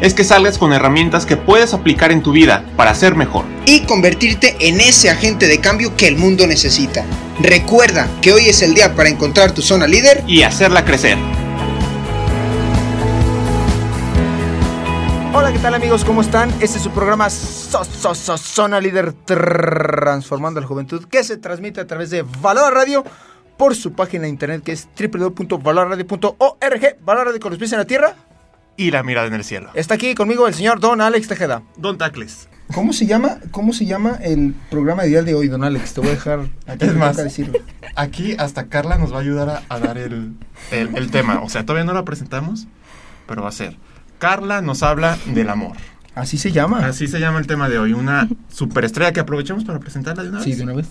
[0.00, 3.44] es que salgas con herramientas que puedes aplicar en tu vida para ser mejor.
[3.66, 7.04] Y convertirte en ese agente de cambio que el mundo necesita.
[7.40, 10.22] Recuerda que hoy es el día para encontrar tu zona líder.
[10.26, 11.18] Y hacerla crecer.
[15.32, 16.04] Hola, ¿qué tal amigos?
[16.04, 16.50] ¿Cómo están?
[16.60, 21.80] Este es su programa So- So- So- Zona Líder Transformando la Juventud que se transmite
[21.80, 23.04] a través de Valor Radio
[23.56, 27.84] por su página de internet que es www.valorradio.org Valor Radio con los pies en la
[27.84, 28.14] tierra.
[28.80, 29.70] Y la mirada en el cielo.
[29.74, 31.62] Está aquí conmigo el señor Don Alex Tejeda.
[31.76, 32.48] Don Tacles.
[32.72, 35.92] ¿Cómo se llama, cómo se llama el programa ideal de hoy, Don Alex?
[35.92, 37.16] Te voy a dejar aquí Es más.
[37.16, 37.58] decirlo.
[37.96, 40.32] Aquí hasta Carla nos va a ayudar a, a dar el,
[40.70, 41.40] el- el tema.
[41.42, 42.68] O sea, todavía no la presentamos,
[43.26, 43.76] pero va a ser.
[44.18, 45.76] Carla nos habla del amor.
[46.14, 46.86] Así se llama.
[46.86, 47.92] Así se llama el tema de hoy.
[47.92, 50.44] Una superestrella que aprovechamos para presentarla de una vez.
[50.46, 50.86] Sí, de una vez.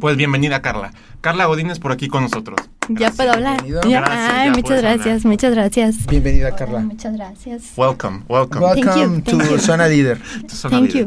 [0.00, 0.92] Pues bienvenida, Carla.
[1.20, 2.58] Carla Godínez por aquí con nosotros.
[2.88, 3.64] Ya puedo hablar.
[3.66, 6.06] Ya- Gracias, Ay, ya muchas gracias, muchas gracias.
[6.06, 6.80] Bienvenida, Hola, Carla.
[6.80, 7.72] Muchas gracias.
[7.76, 8.60] Welcome, welcome.
[8.66, 9.58] Thank Welcome you, thank to you.
[9.58, 10.20] Zona Líder.
[10.70, 11.06] Thank you.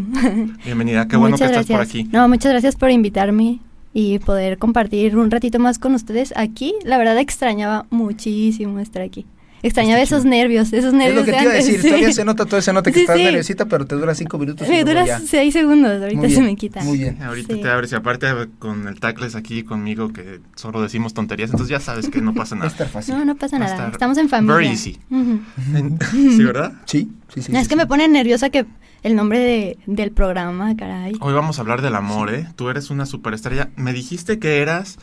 [0.65, 2.05] Bienvenida, qué bueno muchas que estás por gracias.
[2.05, 2.09] aquí.
[2.11, 3.59] No, muchas gracias por invitarme
[3.93, 6.73] y poder compartir un ratito más con ustedes aquí.
[6.83, 9.25] La verdad extrañaba muchísimo estar aquí.
[9.61, 11.75] Extrañaba esos nervios, esos Es nervios lo que de te iba a decir.
[11.81, 11.87] sí.
[11.89, 13.23] Todavía se nota, todavía se nota que Sí, estás sí.
[13.23, 14.67] nerviosita, pero te dura cinco minutos.
[14.67, 15.19] Me dura ya.
[15.19, 16.81] seis segundos, ahorita se me quita.
[16.83, 17.21] Muy bien.
[17.21, 17.61] Ahorita Sí.
[17.61, 18.27] te abres y aparte
[18.59, 22.55] con el Tacles aquí conmigo que solo decimos tonterías, entonces ya sabes que no pasa
[22.55, 22.71] Va a nada.
[22.71, 23.15] estar fácil.
[23.17, 23.89] No, no pasa nada.
[23.91, 24.55] Estamos en familia.
[24.55, 24.97] very easy.
[26.11, 26.73] Sí, ¿verdad?
[26.85, 27.51] Sí, sí, sí.
[27.51, 27.77] No, sí, es que sí.
[27.77, 28.65] me pone nerviosa que
[29.03, 31.13] el nombre de, del programa, caray.
[31.21, 32.47] Hoy vamos a hablar del amor, ¿eh?
[32.55, 33.69] Tú eres una superestrella.
[33.75, 34.97] Me dijiste que eras...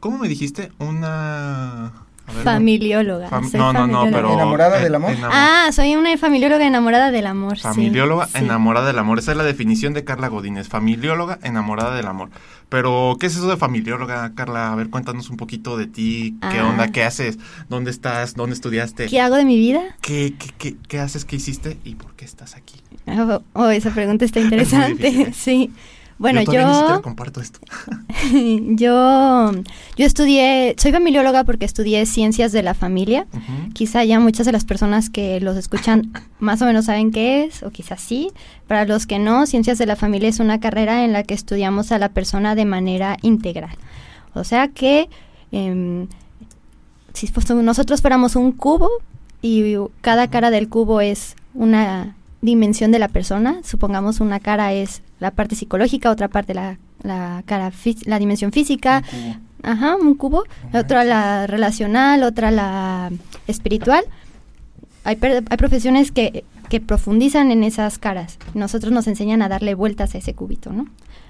[0.00, 0.72] ¿Cómo me dijiste?
[0.80, 1.92] Una...
[2.34, 3.28] ver, Familióloga.
[3.30, 4.32] fam- soy no, no, no, pero...
[4.34, 5.14] ¿Enamorada eh, del amor?
[5.24, 7.58] Ah, soy una familióloga enamorada del amor.
[7.58, 8.38] Familióloga sí.
[8.38, 9.18] enamorada del amor.
[9.18, 10.68] Esa es la definición de Carla Godínez.
[10.68, 12.30] Familióloga enamorada del amor.
[12.68, 14.72] Pero, ¿qué es eso de familióloga, Carla?
[14.72, 16.36] A ver, cuéntanos un poquito de ti.
[16.50, 16.68] ¿Qué Ah.
[16.68, 16.88] onda?
[16.88, 17.38] ¿Qué haces?
[17.68, 18.34] ¿Dónde estás?
[18.34, 19.06] ¿Dónde estudiaste?
[19.06, 19.80] ¿Qué hago de mi vida?
[20.00, 21.24] ¿Qué, qué, qué, qué haces?
[21.24, 21.76] ¿Qué hiciste?
[21.84, 22.76] ¿Y por qué estás aquí?
[23.06, 25.10] Oh, oh, esa pregunta está interesante.
[25.10, 25.34] difícil.
[25.34, 25.72] sí.
[26.18, 26.46] Bueno, yo...
[26.46, 27.58] todavía ni siquiera yo, comparto esto.
[28.32, 29.52] yo,
[29.96, 33.26] yo estudié, soy familióloga porque estudié ciencias de la familia.
[33.72, 37.62] Quizá ya muchas de las personas que los escuchan más o menos saben qué es,
[37.62, 38.30] o quizás sí.
[38.66, 41.92] Para los que no, ciencias de la familia es una carrera en la que estudiamos
[41.92, 43.76] a la persona de manera integral.
[44.34, 45.08] O sea que
[45.50, 46.08] em,
[47.12, 48.90] si nosotros fuéramos un cubo
[49.42, 55.02] y cada cara del cubo es una dimensión de la persona, supongamos una cara es
[55.20, 57.72] la parte psicológica, otra parte la, la cara
[58.04, 59.52] la dimensión física, Un.
[59.64, 60.42] Ajá, un cubo.
[60.74, 63.10] Otra la relacional, otra la
[63.46, 64.04] espiritual.
[65.04, 68.38] Hay, per- hay profesiones que, que profundizan en esas caras.
[68.54, 70.86] Nosotros nos enseñan a darle vueltas a ese cubito, ¿no?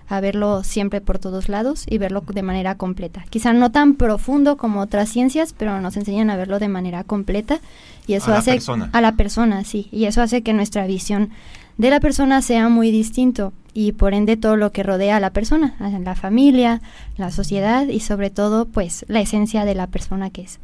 [0.09, 3.25] A verlo siempre por todos lados y verlo de manera completa.
[3.31, 7.61] Quizá no tan profundo como otras ciencias, pero nos enseñan a verlo de manera completa.
[8.07, 8.91] Y eso A la hace persona.
[8.93, 9.89] a la persona, sí.
[9.91, 11.31] Y eso hace que nuestra visión
[11.79, 15.31] de la persona sea muy distinto y por ende todo lo que rodea a la
[15.31, 16.83] persona, a la familia,
[17.17, 20.61] la sociedad y sobre todo pues la esencia de la persona que es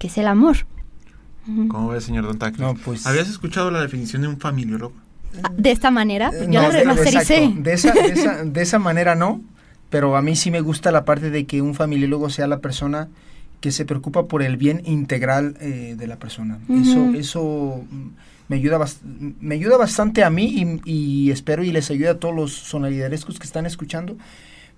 [0.00, 0.56] que es el amor.
[1.68, 2.60] ¿Cómo ves, señor Don Tacles?
[2.60, 4.92] No, pues- ¿Habías escuchado la definición de un familiólogo?
[5.56, 7.44] De esta manera, Eh, yo no, la de- remastericé.
[7.44, 7.62] exacto.
[7.62, 9.40] De esa, de, esa, de esa manera no,
[9.90, 13.08] pero a mí sí me gusta la parte de que un familiólogo sea la persona
[13.60, 16.58] que se preocupa por el bien integral eh, de la persona.
[16.70, 17.84] Eso, eso
[18.48, 18.78] me ayuda,
[19.40, 23.38] me ayuda bastante a mí y, y espero y les ayuda a todos los sonaliderescos
[23.38, 24.16] que están escuchando,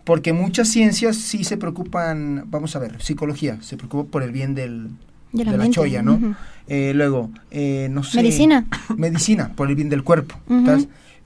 [0.04, 4.54] porque muchas ciencias sí se preocupan, vamos a ver, psicología, se preocupa por el bien
[4.54, 4.88] del,
[5.32, 6.36] De la cholla, ¿no?
[6.66, 8.18] Eh, luego, eh, no sé.
[8.18, 8.66] Medicina.
[8.96, 10.36] Medicina, por el bien del cuerpo.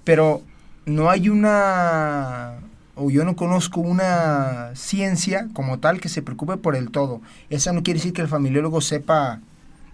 [0.05, 0.43] Pero
[0.87, 2.55] no hay una,
[2.95, 7.21] o yo no conozco una ciencia como tal que se preocupe por el todo.
[7.51, 9.41] Eso no quiere decir que el familiólogo sepa,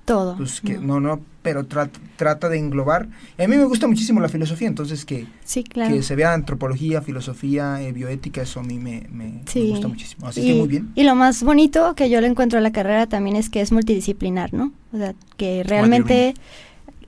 [0.04, 0.36] Todo.
[0.36, 1.00] pues que no.
[1.00, 3.08] no, no, pero tra- trata de englobar.
[3.38, 5.94] A mí me gusta muchísimo la filosofía, entonces que, Sí, claro.
[5.94, 10.26] que se vea antropología, filosofía, eh, bioética, eso a mí me, me- gusta muchísimo.
[10.26, 10.90] Así y, que muy bien.
[10.94, 13.72] y lo más bonito que yo le encuentro a la carrera también es que es
[13.72, 14.72] multidisciplinar, ¿no?
[14.92, 16.34] O sea, que realmente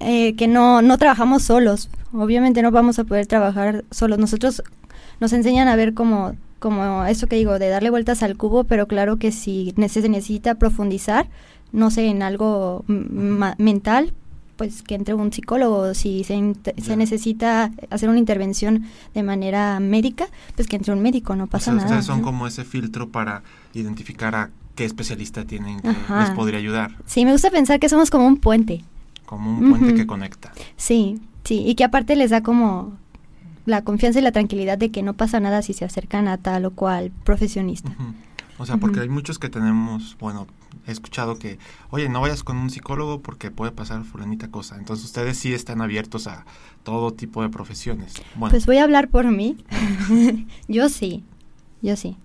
[0.01, 1.89] eh, que no, no trabajamos solos.
[2.13, 4.19] Obviamente no vamos a poder trabajar solos.
[4.19, 4.63] Nosotros
[5.21, 8.89] nos enseñan a ver como, como eso que digo, de darle vueltas al cubo, pero
[8.89, 11.29] claro que si se necesita profundizar,
[11.71, 12.85] no sé, en algo
[13.59, 14.13] mental,
[14.63, 20.27] pues que entre un psicólogo, si se, se necesita hacer una intervención de manera médica,
[20.55, 21.87] pues que entre un médico, no O pasa sea, nada.
[21.87, 22.25] ustedes son ¿no?
[22.27, 23.43] como ese filtro para
[23.75, 26.21] identificar a qué especialista tienen que Ajá.
[26.21, 28.85] les podría ayudar, Sí, me gusta pensar que somos como un puente.
[29.27, 30.53] como un puente que conecta.
[30.77, 32.93] Sí, sí, y que aparte les da como
[33.67, 36.67] la confianza y la tranquilidad de que no pasa nada si se acercan a tal
[36.67, 37.97] o cual profesionista.
[38.59, 40.47] O sea, porque hay muchos que tenemos, bueno,
[40.87, 41.59] he escuchado que,
[41.91, 44.77] oye, no vayas con un psicólogo porque puede pasar fulanita cosa.
[44.77, 46.45] Entonces ustedes sí están abiertos a
[46.83, 48.15] todo tipo de profesiones.
[48.35, 49.57] Bueno, Pues voy a hablar por mí.
[50.69, 51.25] yo sí,
[51.83, 52.17] yo sí.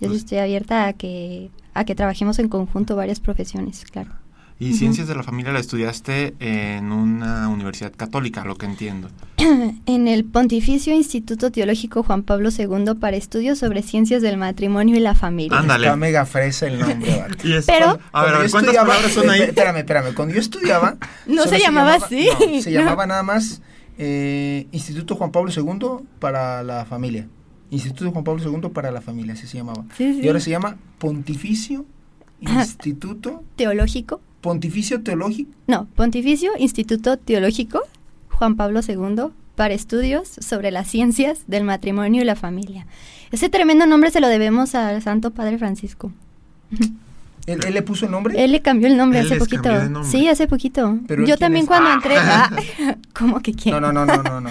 [0.00, 4.10] Yo sí Pues- estoy abierta a que a que trabajemos en conjunto varias profesiones, claro.
[4.60, 9.08] Y ciencias de la familia la estudiaste en una universidad católica, lo que entiendo.
[9.86, 15.00] En el Pontificio Instituto Teológico Juan Pablo II para estudios sobre ciencias del matrimonio y
[15.00, 15.58] la familia.
[15.58, 15.86] Ándale.
[15.86, 17.18] Está mega fresa el nombre.
[17.20, 17.36] vato.
[17.48, 19.40] Y es- Pero- a ver, a Cuando ver, yo ¿cuántas estudiaba- palabras son ahí?
[19.40, 20.14] esp- Espérame, espérame.
[20.14, 20.96] Cuando yo estudiaba.
[21.26, 23.62] No se llamaba así, no, se llamaba nada más
[23.98, 27.28] eh, Instituto Juan Pablo II para la familia.
[27.70, 29.84] Instituto Juan Pablo II para la familia, así se llamaba.
[29.96, 30.20] Sí, sí.
[30.22, 31.84] Y ahora se llama Pontificio
[32.40, 33.42] Instituto.
[33.56, 34.20] Teológico.
[34.40, 35.50] Pontificio Teológico.
[35.66, 37.80] No, Pontificio Instituto Teológico
[38.30, 42.86] Juan Pablo II para estudios sobre las ciencias del matrimonio y la familia.
[43.32, 46.12] Ese tremendo nombre se lo debemos al Santo Padre Francisco.
[47.46, 48.44] ¿Él, él le puso el nombre?
[48.44, 49.62] Él le cambió el nombre Él hace les poquito.
[49.62, 50.10] cambió de nombre.
[50.10, 50.98] Sí, hace poquito.
[51.08, 51.68] Pero yo ¿quién también es?
[51.68, 51.94] cuando Ah.
[51.94, 52.14] entré...
[52.18, 52.50] Ah,
[53.14, 53.74] ¿Cómo que quién?
[53.74, 54.50] No, no, no, no, no, no.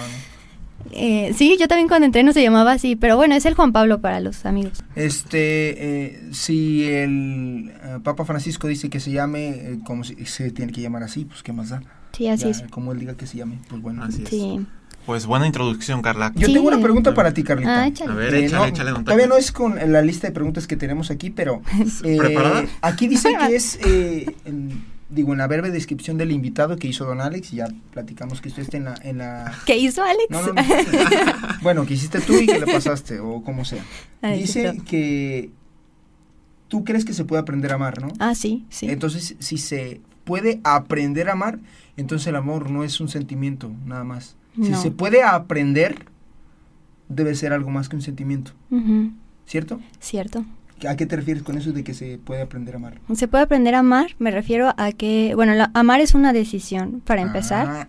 [0.92, 3.72] Eh, sí, yo también cuando entré no se llamaba así, pero bueno, es el Juan
[3.72, 4.82] Pablo para los amigos.
[4.94, 10.50] Este, eh, si el eh, Papa Francisco dice que se llame eh, como se, se
[10.50, 11.82] tiene que llamar así, pues qué más da.
[12.12, 12.62] Sí, así Ya, es.
[12.70, 14.02] Como él diga que se llame, pues bueno.
[14.04, 14.28] Así es.
[14.28, 14.60] Sí.
[15.06, 16.32] Pues buena introducción, Carla.
[16.34, 16.52] Yo Sí.
[16.52, 17.82] tengo una pregunta para ti, Carlita.
[17.82, 18.12] Ah, échale.
[18.12, 20.66] A ver, Eh, échale, no, échale, don todavía no es con la lista de preguntas
[20.66, 21.62] que tenemos aquí, pero
[22.04, 22.64] eh, ¿Preparada?
[22.82, 27.04] aquí dice que es, eh, en- digo, en la breve descripción del invitado que hizo
[27.04, 28.94] Don Alex, y ya platicamos que esto está en la...
[29.02, 30.30] En la ¿Qué hizo Alex?
[30.30, 30.62] no, no, no.
[31.62, 33.84] bueno, que hiciste tú y que le pasaste, o como sea.
[34.22, 35.50] Dice que
[36.68, 38.08] tú crees que se puede aprender a amar, ¿no?
[38.18, 38.88] Ah, sí, sí.
[38.88, 41.58] Entonces, si se puede aprender a amar,
[41.96, 44.36] entonces el amor no es un sentimiento, nada más.
[44.60, 46.06] Si se puede aprender,
[47.08, 48.52] debe ser algo más que un sentimiento,
[49.46, 49.80] ¿cierto?
[50.00, 50.44] Cierto.
[50.86, 53.00] ¿A qué te refieres con eso de que se puede aprender a amar?
[53.14, 57.00] Se puede aprender a amar, me refiero a que, bueno, la- amar es una decisión,
[57.04, 57.66] para empezar.
[57.68, 57.88] Ah,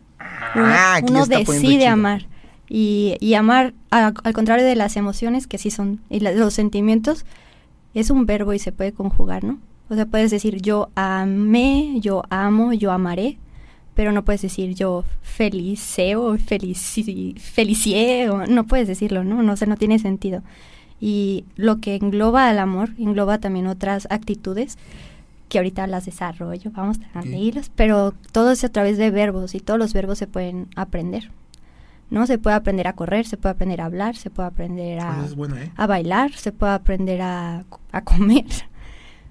[0.56, 2.28] Uno, ah, uno decide amar.
[2.70, 6.54] Y, y amar, a- al contrario de las emociones, que sí son, y la- los
[6.54, 7.26] sentimientos,
[7.94, 9.60] es un verbo y se puede conjugar, ¿no?
[9.90, 13.38] O sea, puedes decir yo amé, yo amo, yo amaré,
[13.96, 19.42] pero no puedes decir yo feliceo, felici, felicié, o no puedes decirlo, ¿no?
[19.42, 20.44] No, o sea, no tiene sentido.
[21.02, 24.78] Y lo que engloba al amor, engloba también otras actitudes
[25.50, 29.80] que ahorita las desarrollo, vamos tranquilos, pero todo es a través de verbos y todos
[29.80, 31.32] los verbos se pueden aprender.
[32.12, 32.26] ¿No?
[32.26, 35.36] Se puede aprender a correr, se puede aprender a hablar, se puede aprender a, es
[35.36, 35.72] buena, ¿eh?
[35.76, 38.46] a bailar, se puede aprender a, a comer.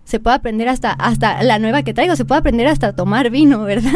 [0.05, 3.29] Se puede aprender hasta hasta la nueva que traigo, se puede aprender hasta a tomar
[3.29, 3.93] vino, ¿verdad?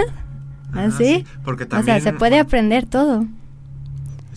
[0.75, 1.25] Ah, ¿Así?
[1.43, 2.03] Porque O también...
[2.03, 3.27] sea, se puede aprender todo.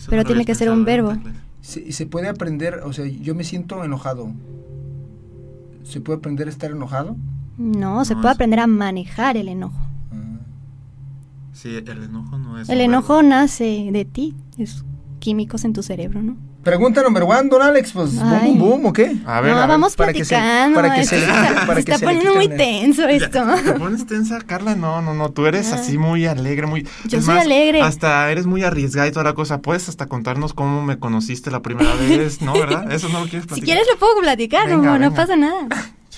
[0.08, 1.18] Pero tiene que ser un verbo.
[1.66, 4.30] Se, se puede aprender, o sea, yo me siento enojado.
[5.82, 7.16] ¿Se puede aprender a estar enojado?
[7.58, 9.80] No, se No, puede es- aprender a manejar el enojo.
[10.12, 10.38] Ah.
[11.52, 12.68] Sí, el enojo no es...
[12.68, 14.84] El enojo nace de ti, es
[15.18, 16.36] químicos en tu cerebro, ¿no?
[16.66, 18.48] Pregunta número one, don Alex, pues, boom, Ay.
[18.48, 19.16] boom, boom, ¿o qué?
[19.24, 20.74] A ver, no, a ver, vamos para que se- platicando.
[20.80, 23.44] para que se le- está- para se que está se poniendo muy tenso esto.
[23.64, 24.74] ¿Te pones tensa, Carla?
[24.74, 25.30] No, no, no.
[25.30, 25.76] Tú eres Ah.
[25.76, 26.82] así muy alegre, muy.
[27.06, 27.82] Yo soy más, alegre.
[27.82, 29.62] Hasta eres muy arriesgada y toda la cosa.
[29.62, 32.52] Puedes hasta contarnos cómo me conociste la primera vez, ¿no?
[32.58, 32.90] ¿Verdad?
[32.90, 33.64] Eso no lo quieres Si platicar.
[33.64, 35.68] quieres lo puedo platicar, Venga, no, pasa nada.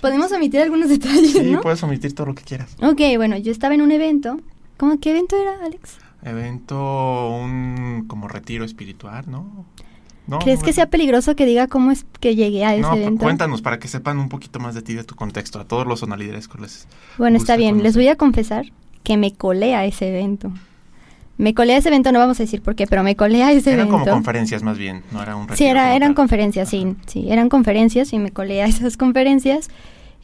[0.00, 1.60] Podemos omitir algunos detalles, Sí, ¿no?
[1.60, 2.74] puedes omitir todo lo que quieras.
[2.80, 4.40] Ok, bueno, yo estaba en un evento.
[4.78, 5.98] ¿Cómo qué evento era, Alex?
[6.22, 9.66] Evento, un como retiro espiritual, ¿no?
[10.28, 10.38] ¿No?
[10.40, 13.24] ¿Crees que sea peligroso que diga cómo es que llegué a ese No, evento?
[13.24, 16.00] cuéntanos para que sepan un poquito más de ti, de tu contexto, a todos los
[16.00, 18.66] sonalíderes con les Bueno, está bien, les voy a confesar
[19.02, 20.52] que me colé a ese evento.
[21.38, 23.52] Me colé a ese evento, no vamos a decir por qué, pero me colé a
[23.52, 24.04] ese Eran evento.
[24.04, 25.48] como conferencias más bien, no era un.
[25.56, 29.70] Sí, era, eran conferencias, sí, sí, eran conferencias y me colé a esas conferencias.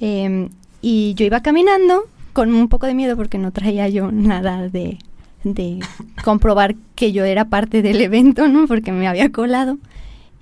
[0.01, 0.49] eh,
[0.83, 2.03] y yo iba caminando
[2.35, 4.99] con un poco de miedo porque no traía yo nada de,
[5.45, 5.79] de
[6.25, 8.67] comprobar que yo era parte del evento, ¿no?
[8.67, 9.79] Porque me había colado.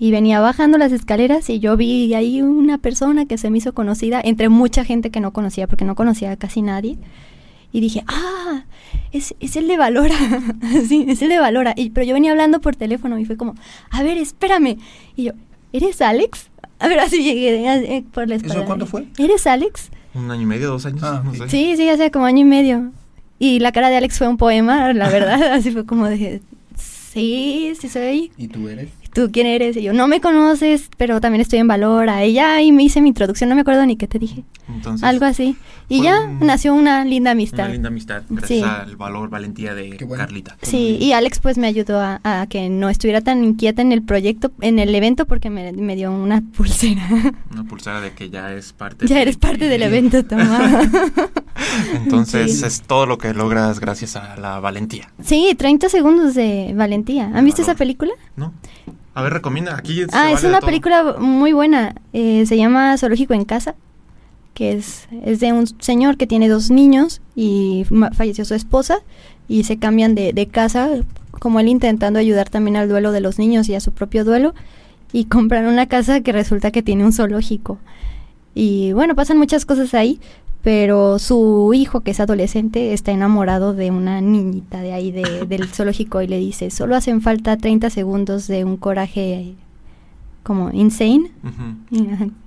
[0.02, 3.73] Y venía bajando las escaleras y yo vi ahí una persona que se me hizo
[3.73, 6.99] conocida entre mucha gente que no conocía, porque no conocía a casi nadie.
[7.71, 8.64] Y dije, ah,
[9.12, 10.16] es, es el de Valora.
[10.88, 11.75] sí, es el de Valora.
[11.76, 13.54] Y, pero yo venía hablando por teléfono y fue como,
[13.92, 14.76] a ver, espérame.
[15.14, 15.35] Y yo,
[15.73, 16.50] ¿eres Alex?
[16.80, 18.56] A ver, así llegué eh, por la espalda.
[18.56, 19.06] ¿Eso cuándo fue?
[19.18, 19.92] ¿Eres Alex?
[20.14, 21.38] Un año y medio, dos años, Ah, no sí.
[21.38, 21.49] sé.
[21.49, 22.90] Sí, sí, hace como año y medio.
[23.38, 25.40] Y la cara de Alex fue un poema, la verdad.
[25.52, 26.42] Así fue como de,
[26.76, 28.32] sí, sí soy.
[28.37, 28.88] ¿Y tú eres?
[29.12, 29.76] ¿Tú quién eres?
[29.76, 32.09] Y yo, no me conoces, pero también estoy en valor.
[32.09, 34.45] A ella y me hice mi introducción, no me acuerdo ni qué te dije.
[34.69, 35.57] Entonces, Algo así.
[35.88, 37.64] Y ya un- nació una linda amistad.
[37.64, 38.64] Una linda amistad, gracias Sí.
[38.64, 40.16] al valor, valentía de bueno.
[40.25, 40.57] Carlita.
[40.62, 44.02] Sí, y Alex pues me ayudó a, a que no estuviera tan inquieta en el
[44.02, 47.07] proyecto, en el evento, porque me, me dio una pulsera.
[47.50, 50.81] Una pulsera de que ya es parte ya de eres parte del evento, toma.
[51.95, 52.64] Entonces Sí.
[52.66, 57.31] es todo lo que logras gracias a la valentía, sí, 30 segundos de valentía.
[57.35, 58.12] ¿Han visto esa película?
[58.37, 58.52] ¿no?
[59.14, 59.76] A ver, recomienda.
[59.76, 61.95] Aquí Ah, es vale una película muy buena.
[62.12, 63.75] eh, se llama Zoológico en Casa,
[64.54, 68.99] que es, es de un señor que tiene dos niños y falleció su esposa
[69.49, 70.88] y se cambian de, de casa,
[71.38, 74.54] como él intentando ayudar también al duelo de los niños y a su propio duelo,
[75.12, 77.78] y compran una casa que resulta que tiene un zoológico.
[78.54, 80.21] Y bueno, pasan muchas cosas ahí,
[80.62, 85.66] pero su hijo, que es adolescente, está enamorado de una niñita de ahí de- del
[85.69, 89.54] zoológico y le dice, solo hacen falta 30 segundos de un coraje
[90.45, 91.31] como insane,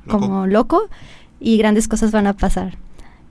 [0.08, 0.90] como loco,
[1.40, 2.78] y grandes cosas van a pasar.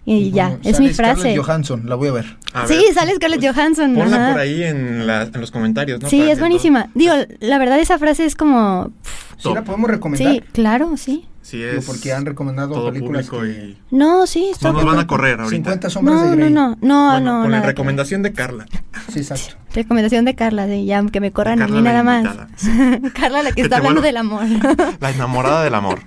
[0.07, 1.21] Y ya, Bueno, es mi frase.
[1.21, 2.37] Scarlett Johansson, la voy a ver.
[2.53, 3.95] A Sí, ver, sale Scarlett Johansson.
[3.95, 4.33] Ponla ajá.
[4.33, 6.09] por ahí en, la- en los comentarios, ¿no?
[6.11, 6.89] Sí, Para es buenísima.
[6.95, 8.91] Digo, la verdad esa frase es como...
[9.39, 10.33] ¿Sí la podemos recomendar?
[10.35, 11.21] Sí, claro, sí.
[11.27, 13.79] todo- Sí, Digo, es porque han recomendado todo películas público que- y...
[13.91, 15.51] No, sí, está No nos van a correr ahorita.
[15.57, 16.51] 50 sombras de No, no, Grey.
[16.51, 17.33] no, no, bueno, no.
[17.43, 18.67] con la nada que- recomendación de Carla.
[19.13, 19.57] Sí, exacto.
[19.75, 22.25] Recomendación de Carla, de ya que me corran a mí nada más.
[23.15, 24.45] Carla la que Que está hablando del amor.
[25.01, 26.01] La enamorada del amor.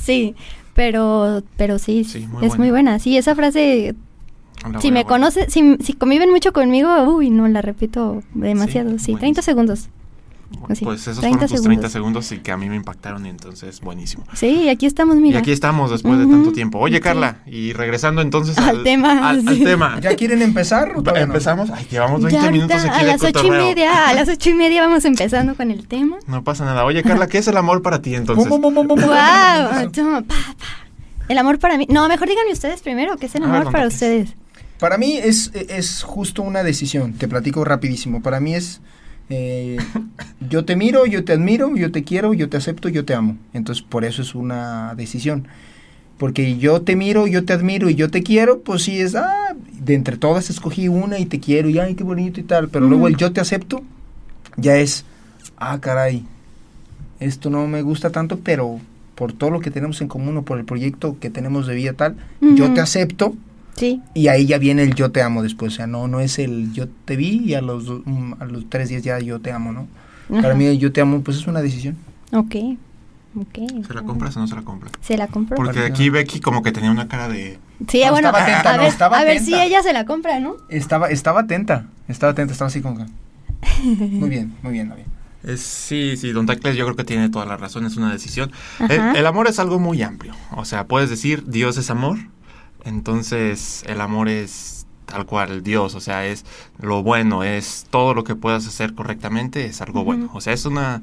[0.00, 0.34] sí,
[0.74, 2.98] pero pero sí, Sí, muy es muy buena.
[2.98, 3.94] Sí, esa frase
[4.70, 8.90] La si me conoce, si, si conviven mucho conmigo, uy, no la repito demasiado.
[8.90, 9.18] Sí, buenísimo.
[9.18, 9.88] 30 segundos.
[10.68, 11.92] Así, pues esos 30 fueron tus 30 segundos.
[12.26, 14.24] segundos y que a mí me impactaron y entonces buenísimo.
[14.34, 15.38] Sí, aquí estamos, mira.
[15.38, 16.78] Y aquí estamos después de tanto tiempo.
[16.78, 17.02] Oye, Sí.
[17.02, 19.98] Carla, y regresando entonces Al al, tema, Al, tema.
[20.00, 21.32] ¿Ya quieren empezar o todavía no?
[21.32, 21.70] Empezamos.
[21.70, 24.28] Ay, llevamos 20 Ya minutos ahorita, aquí a de las ocho y media, a las
[24.28, 26.16] ocho y media vamos empezando con el tema.
[26.26, 26.84] No pasa nada.
[26.84, 28.48] Oye, Carla, ¿qué es el amor para ti entonces?
[28.48, 29.08] Bum, bum, bum, bum, bum.
[29.08, 29.90] ¡Wow!
[29.92, 30.66] Toma, pa, pa.
[31.28, 31.86] El amor para mí.
[31.88, 34.34] No, mejor díganme ustedes primero, ¿qué es el A amor para ustedes?
[34.78, 38.20] Para mí es, es justo una decisión, te platico rapidísimo.
[38.20, 38.80] Para mí es,
[39.34, 39.78] eh,
[40.50, 43.38] yo te miro, yo te admiro, yo te quiero, yo te acepto, yo te amo.
[43.54, 45.48] Entonces por eso es una decisión.
[46.18, 49.56] Porque yo te miro, yo te admiro y yo te quiero, pues sí es, ah,
[49.72, 52.68] de entre todas escogí una y te quiero y ay, qué bonito y tal.
[52.68, 53.82] Pero luego el yo te acepto
[54.56, 55.06] ya es,
[55.56, 56.24] ah, caray,
[57.18, 58.80] esto no me gusta tanto, pero
[59.14, 61.94] por todo lo que tenemos en común o por el proyecto que tenemos de vida
[61.94, 63.34] tal, yo te acepto
[63.76, 64.00] Sí.
[64.14, 66.72] y ahí ya viene el yo te amo después, o sea, no, no es el
[66.72, 69.72] yo te vi y a los, mm, a los tres días ya yo te amo,
[69.72, 69.86] ¿no?
[70.28, 70.54] Para Ajá.
[70.54, 71.96] mí el yo te amo pues es una decisión.
[72.32, 72.54] Ok.
[73.34, 73.86] Ok.
[73.86, 74.92] ¿Se la compras o no se la compras?
[75.00, 75.56] Se la compro.
[75.56, 77.58] Porque aquí Becky como que tenía una cara de...
[77.88, 79.92] Sí, No, bueno, estaba a- atenta, a, no, ver, estaba a ver si ella se
[79.94, 80.56] la compra, ¿no?
[80.68, 83.04] Estaba, estaba atenta, estaba atenta, estaba así como que...
[83.82, 85.08] Muy bien, muy bien, muy bien.
[85.44, 88.52] Es, sí, sí, Don Tacles yo creo que tiene toda la razón, es una decisión.
[88.88, 92.18] El, el amor es algo muy amplio, o sea, puedes decir Dios es amor,
[92.84, 96.44] entonces el amor es tal cual Dios, o sea, es
[96.78, 100.64] lo bueno, es todo lo que puedas hacer correctamente, es algo bueno, o sea, es
[100.64, 101.02] una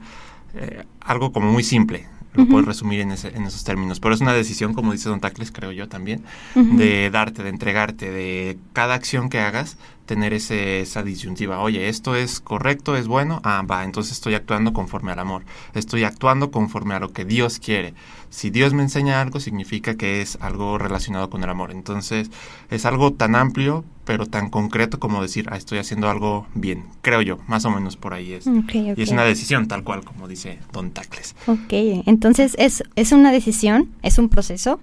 [0.56, 4.22] eh, algo como muy simple, lo puedes resumir en, ese- en esos términos, pero es
[4.22, 6.24] una decisión, como dice Don Tacles, creo yo también,
[6.56, 9.78] de darte, de entregarte, de cada acción que hagas,
[10.10, 11.60] tener ese, esa disyuntiva.
[11.60, 15.44] Oye, esto es correcto, es bueno, ah, va, entonces estoy actuando conforme al amor,
[15.76, 17.94] estoy actuando conforme a lo que Dios quiere.
[18.32, 21.70] Si Dios me enseña algo, significa que es algo relacionado con el amor.
[21.70, 22.32] Entonces,
[22.72, 27.22] es algo tan amplio, pero tan concreto como decir, ah, estoy haciendo algo bien, creo
[27.22, 28.48] yo, más o menos por ahí es.
[28.48, 31.36] Y es una decisión tal cual, como dice Don Tacles.
[31.46, 31.72] Ok,
[32.08, 34.80] entonces es, es una decisión, es un proceso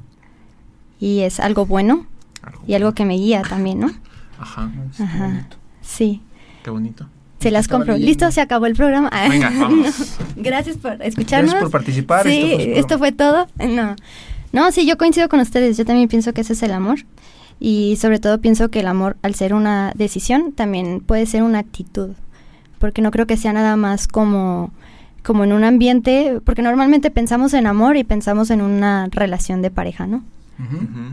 [1.01, 2.07] y es algo bueno
[2.65, 3.91] y algo que me guía también, ¿no?
[4.39, 5.27] Ajá, Ajá.
[5.27, 5.57] bonito.
[5.83, 6.23] Sí,
[6.63, 7.09] qué bonito.
[7.39, 7.93] se las compro.
[7.95, 8.09] leyendo.
[8.09, 9.11] Listo, se acabó el programa.
[9.29, 10.17] Venga, vámonos.
[10.37, 11.53] Gracias por escucharnos.
[11.53, 12.27] Gracias por participar.
[12.27, 13.47] Sí, esto fue esto fue todo.
[13.59, 13.97] No.
[14.53, 15.77] no, sí, yo coincido con ustedes.
[15.77, 16.99] Yo también pienso que ese es el amor.
[17.59, 21.59] Y sobre todo pienso que el amor, al ser una decisión, también puede ser una
[21.59, 22.11] actitud.
[22.79, 24.71] Porque no creo que sea nada más como,
[25.23, 29.71] como en un ambiente, porque normalmente pensamos en amor y pensamos en una relación de
[29.71, 30.23] pareja, ¿no?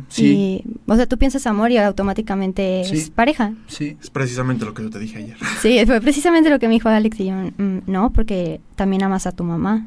[0.10, 3.54] Sí, Y, o sea, tú piensas amor y automáticamente es pareja.
[3.68, 3.98] sí.
[4.02, 5.38] Es precisamente lo que yo te dije ayer.
[5.62, 9.28] Sí, fue precisamente lo que me dijo Alex y yo, "Mm, no, porque también amas
[9.28, 9.86] a tu mamá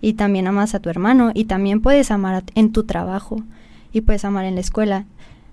[0.00, 3.42] y también amas a tu hermano y también puedes amar a- en tu trabajo
[3.92, 5.04] y puedes amar en la escuela,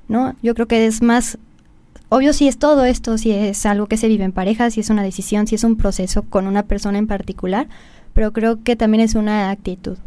[0.07, 0.35] ¿no?
[0.41, 1.37] Yo creo que es más,
[2.09, 4.89] obvio si es todo esto, si es algo que se vive en pareja, si es
[4.89, 7.67] una decisión, si es un proceso con una persona en particular,
[8.13, 9.97] pero creo que también es una actitud,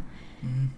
[0.43, 0.71] Ujú.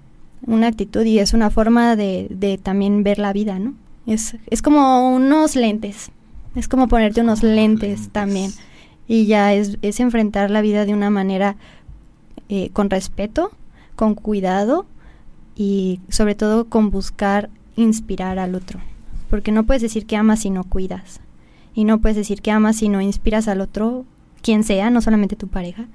[0.46, 3.74] Una actitud y es una forma de, de también ver la vida, ¿no?
[4.06, 6.10] Es, es como unos lentes,
[6.56, 8.52] es como ponerte unos lentes también
[9.06, 11.56] y ya es, es enfrentar la vida de una manera
[12.48, 13.50] eh, con respeto,
[13.94, 14.86] con cuidado
[15.54, 18.80] y sobre todo con buscar inspirar al otro.
[19.30, 21.20] Porque no puedes decir que amas si no cuidas.
[21.74, 24.04] Y no puedes decir que amas si no inspiras al otro,
[24.42, 25.86] quien sea, no solamente tu pareja,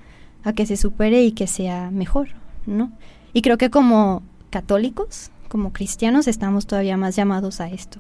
[0.44, 2.30] a que se supere y que sea mejor,
[2.66, 2.92] ¿no?
[3.34, 8.00] Y creo que como católicos, como cristianos, estamos todavía más llamados a esto.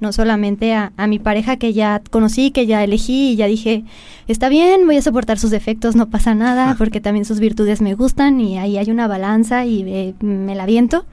[0.00, 3.84] No solamente a, a mi pareja que ya conocí, que ya elegí y ya dije,
[4.26, 7.94] está bien, voy a soportar sus defectos, no pasa nada, porque también sus virtudes me
[7.94, 11.06] gustan y ahí hay una balanza y eh, me la viento,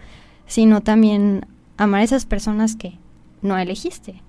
[0.48, 1.46] sino también
[1.78, 2.98] amar a esas personas que
[3.42, 4.22] no elegiste,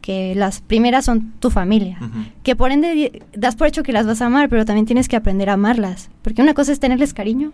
[0.00, 1.98] que las primeras son tu familia,
[2.42, 5.16] que por ende das por hecho que las vas a amar, pero también tienes que
[5.16, 7.52] aprender a amarlas, porque una cosa es tenerles cariño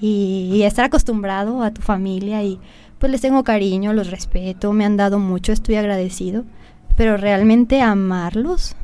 [0.00, 2.58] y, y estar acostumbrado a tu familia y
[2.98, 6.44] pues les tengo cariño, los respeto, me han dado mucho, estoy agradecido,
[6.96, 8.76] pero realmente amarlos,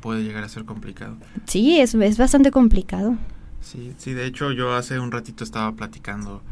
[0.00, 1.16] Puede llegar a ser complicado.
[1.46, 3.16] sí, es, es bastante complicado.
[3.60, 6.42] Sí, sí, de hecho yo hace un ratito estaba platicando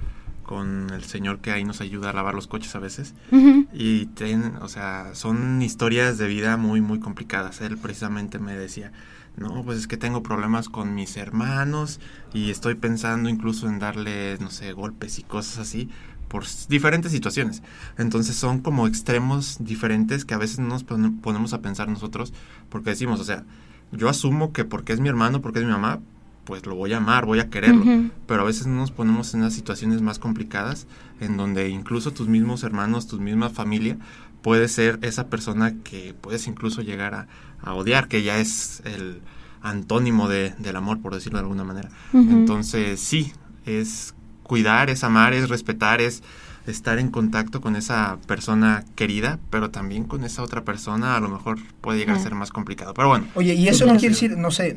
[0.43, 4.07] con el señor que ahí nos ayuda a lavar los coches a veces Ujú, y
[4.07, 7.61] ten- o sea, son historias de vida muy muy complicadas.
[7.61, 8.93] Él precisamente me decía,
[9.37, 12.01] "No, pues es que tengo problemas con mis hermanos
[12.33, 15.89] y estoy pensando incluso en darles, no sé, golpes y cosas así
[16.29, 17.63] por diferentes situaciones.
[17.99, 22.33] Entonces son como extremos diferentes que a veces no nos pone- ponemos a pensar nosotros
[22.69, 23.45] porque decimos, o sea,
[23.93, 26.01] yo asumo que porque es mi hermano, porque es mi mamá,
[26.45, 27.85] pues lo voy a amar, voy a quererlo.
[28.27, 30.87] Pero a veces no nos ponemos en las situaciones más complicadas,
[31.21, 33.97] en donde incluso tus mismos hermanos, tu misma familia,
[34.45, 37.27] puede ser esa persona que puedes incluso llegar a,
[37.63, 39.23] a odiar, que ya es el
[39.63, 41.89] antónimo de, del amor, por decirlo de alguna manera.
[42.13, 43.33] Entonces, sí,
[43.65, 46.23] es cuidar, es amar, es respetar, es
[46.67, 51.31] estar en contacto con esa persona querida, pero también con esa otra persona a lo
[51.31, 52.93] mejor puede llegar a ser más complicado.
[52.93, 54.77] Pero bueno, Oye, y eso no quiere decir, no sé,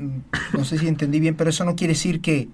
[0.53, 2.47] no sé si entendí bien, pero eso no quiere decir que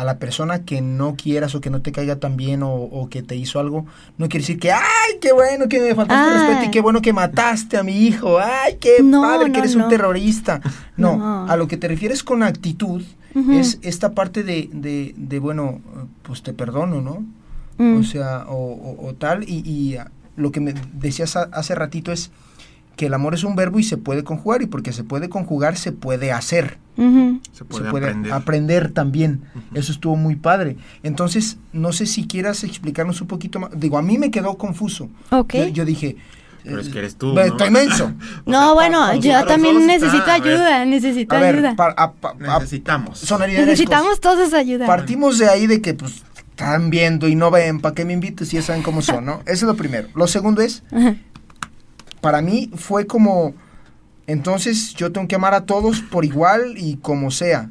[0.00, 3.08] a la persona que no quieras o que no te caiga tan bien o, o
[3.08, 3.84] que te hizo algo,
[4.16, 4.82] no quiere decir que, ay,
[5.20, 8.76] qué bueno que me faltaste respeto y qué bueno que mataste a mi hijo, ay,
[8.80, 9.84] qué No, padre que eres no.
[9.84, 10.60] un terrorista.
[10.96, 13.02] No, a lo que te refieres con actitud
[13.52, 15.80] es esta parte de, de, de, bueno,
[16.22, 17.24] pues te perdono, ¿no?
[17.78, 18.00] Mm.
[18.00, 21.76] O sea, o, o- o tal, y, y, ah, lo que me decías ha- hace
[21.76, 22.32] ratito es
[22.96, 25.76] que el amor es un verbo y se puede conjugar, y porque se puede conjugar,
[25.76, 26.78] se puede hacer,
[27.52, 28.32] Se puede, se puede aprender.
[28.32, 29.42] aprender, también.
[29.72, 30.76] Eso estuvo muy padre.
[31.04, 33.70] Entonces, no sé si quieras explicarnos un poquito más.
[33.78, 35.08] Digo, a mí me quedó confuso.
[35.30, 35.54] Ok.
[35.54, 36.16] Yo, yo dije...
[36.64, 37.40] Pero es eh, que eres tú, ¿no?
[37.40, 38.12] Estoy menso.
[38.44, 41.54] O no, sea, bueno, para yo también está- necesito a ver, ayuda, necesito A ver,
[41.54, 41.76] ayuda.
[41.76, 43.22] pa- a- pa- a- Necesitamos.
[43.48, 44.86] Necesitamos todos ayuda.
[44.86, 48.48] Partimos de ahí de que pues están viendo y no ven, ¿para qué me invites
[48.48, 49.34] si ya saben cómo son, no?
[49.46, 50.08] Eso es lo primero.
[50.16, 51.14] Lo segundo es, Ajá.
[52.20, 53.54] para mí fue como,
[54.28, 57.70] entonces yo tengo que amar a todos por igual y como sea.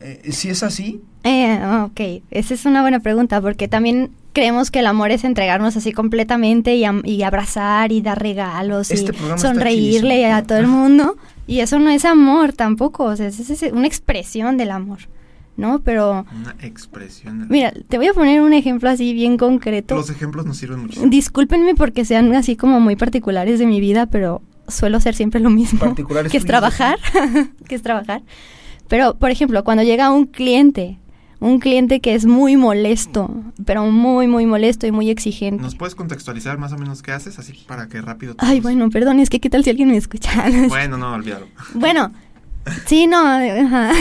[0.00, 4.78] Eh, si es así, Eh, ok, esa es una buena pregunta porque también creemos que
[4.78, 9.38] el amor es entregarnos así completamente y, am- y abrazar y dar regalos Este y
[9.38, 11.16] sonreírle a todo el mundo
[11.48, 15.00] y eso no es amor tampoco, o sea, es, es- es una expresión del amor,
[15.56, 15.80] ¿no?
[15.80, 17.46] Pero Una expresión.
[17.50, 19.96] mira, te voy a poner un ejemplo así bien concreto.
[19.96, 21.08] Los ejemplos nos sirven muchísimo.
[21.10, 25.50] Discúlpenme porque sean así como muy particulares de mi vida, pero suelo hacer siempre lo
[25.50, 25.80] mismo.
[25.80, 26.98] Particulares que es trabajar,
[27.68, 28.22] que es trabajar.
[28.88, 30.98] Pero, por ejemplo, cuando llega un cliente,
[31.40, 33.30] un cliente que es muy molesto,
[33.64, 35.62] pero muy, muy molesto y muy exigente.
[35.62, 37.38] ¿Nos puedes contextualizar más o menos qué haces?
[37.38, 38.34] Así para que rápido.
[38.38, 40.30] Ay, todos- bueno, perdón, es que qué tal si alguien me escucha.
[40.68, 41.46] Bueno, no, olvídalo.
[41.74, 42.12] Bueno,
[42.86, 43.92] sí, no, ajá.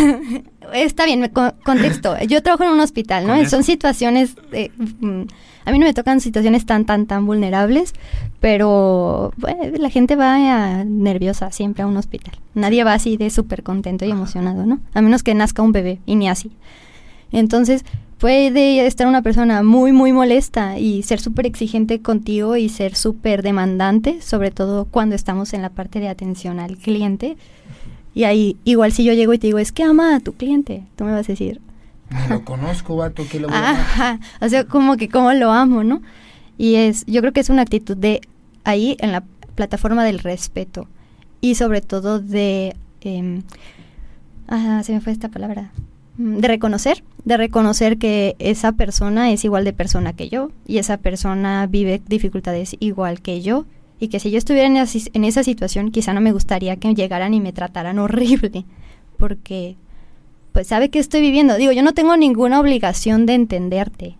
[0.73, 2.15] Está bien, me co- contexto.
[2.27, 3.45] Yo trabajo en un hospital, ¿no?
[3.49, 5.21] Son situaciones, eh, mm,
[5.65, 7.93] a mí no me tocan situaciones tan, tan, tan vulnerables,
[8.39, 12.35] pero bueno, la gente va eh, nerviosa siempre a un hospital.
[12.53, 14.17] Nadie va así de súper contento y Ajá.
[14.17, 14.79] emocionado, ¿no?
[14.93, 16.51] A menos que nazca un bebé, y ni así.
[17.31, 17.83] Entonces,
[18.19, 23.43] puede estar una persona muy, muy molesta y ser súper exigente contigo y ser súper
[23.43, 27.37] demandante, sobre todo cuando estamos en la parte de atención al cliente.
[28.17, 30.83] Y ahí, igual si yo llego y te digo, es que ama a tu cliente,
[30.95, 31.61] tú me vas a decir,
[32.09, 35.51] ni lo conozco, vato, que lo voy a ajá, o sea, como que como lo
[35.51, 36.01] amo, ¿no?
[36.57, 38.21] Y es, yo creo que es una actitud de
[38.63, 40.87] ahí en la plataforma del respeto
[41.41, 42.75] y sobre todo de,
[44.47, 45.71] ah, se me fue esta palabra,
[46.17, 50.79] Mm, de reconocer, de reconocer que esa persona es igual de persona que yo y
[50.79, 53.65] esa persona vive dificultades igual que yo
[53.99, 56.93] y que si yo estuviera en esa, en esa situación quizá no me gustaría que
[56.93, 58.65] llegaran y me trataran horrible
[59.17, 59.75] porque
[60.51, 61.55] pues sabe que estoy viviendo.
[61.55, 64.15] Digo, yo no tengo ninguna obligación de entenderte,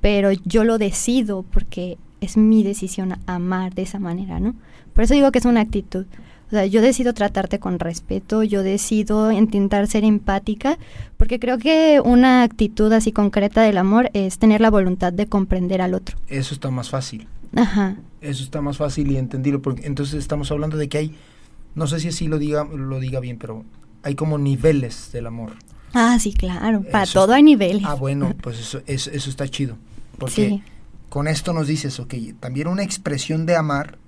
[0.00, 4.54] pero yo lo decido porque es mi decisión amar de esa manera, ¿no?
[4.94, 6.06] Por eso digo que es una actitud.
[6.46, 10.78] O sea, yo decido tratarte con respeto, yo decido intentar ser empática,
[11.18, 15.82] porque creo que una actitud así concreta del amor es tener la voluntad de comprender
[15.82, 16.16] al otro.
[16.28, 17.26] Eso está más fácil.
[17.56, 17.96] Ajá.
[18.20, 21.14] Eso está más fácil y entendido, porque entonces estamos hablando de que hay,
[21.74, 23.64] no sé si así lo diga, lo diga bien, pero
[24.02, 25.52] hay como niveles del amor.
[25.94, 26.82] Ah, sí, claro.
[26.82, 27.82] Para Eso todo hay niveles.
[27.86, 29.76] Ah, bueno, pues eso, eso, eso está chido.
[30.18, 30.62] Porque Sí.
[31.08, 33.98] con esto nos dices, ok, también una expresión de amar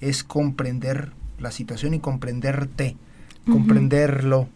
[0.00, 2.96] es comprender la situación y comprenderte,
[3.50, 4.48] comprenderlo.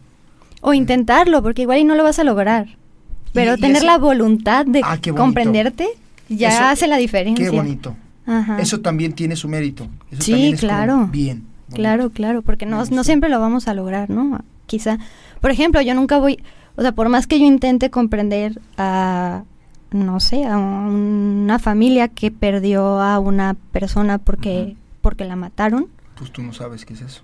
[0.61, 2.77] O intentarlo, porque igual y no lo vas a lograr.
[3.33, 5.87] Pero Y- y tener ese- la voluntad de Ah, comprenderte
[6.29, 7.43] ya Eso- hace la diferencia.
[7.49, 7.95] Qué bonito.
[8.25, 8.59] Ajá.
[8.59, 9.87] Eso también tiene su mérito.
[10.11, 11.07] Eso Sí, también es como claro.
[11.11, 11.37] bien.
[11.67, 11.75] bonito.
[11.75, 14.39] Claro, claro, porque no, no siempre lo vamos a lograr, ¿no?
[14.65, 14.97] Quizá,
[15.41, 16.41] por ejemplo, yo nunca voy,
[16.75, 19.43] o sea, por más que yo intente comprender a,
[19.91, 26.31] no sé, a una familia que perdió a una persona porque, porque la mataron, Pues
[26.31, 27.21] tú no sabes qué es eso.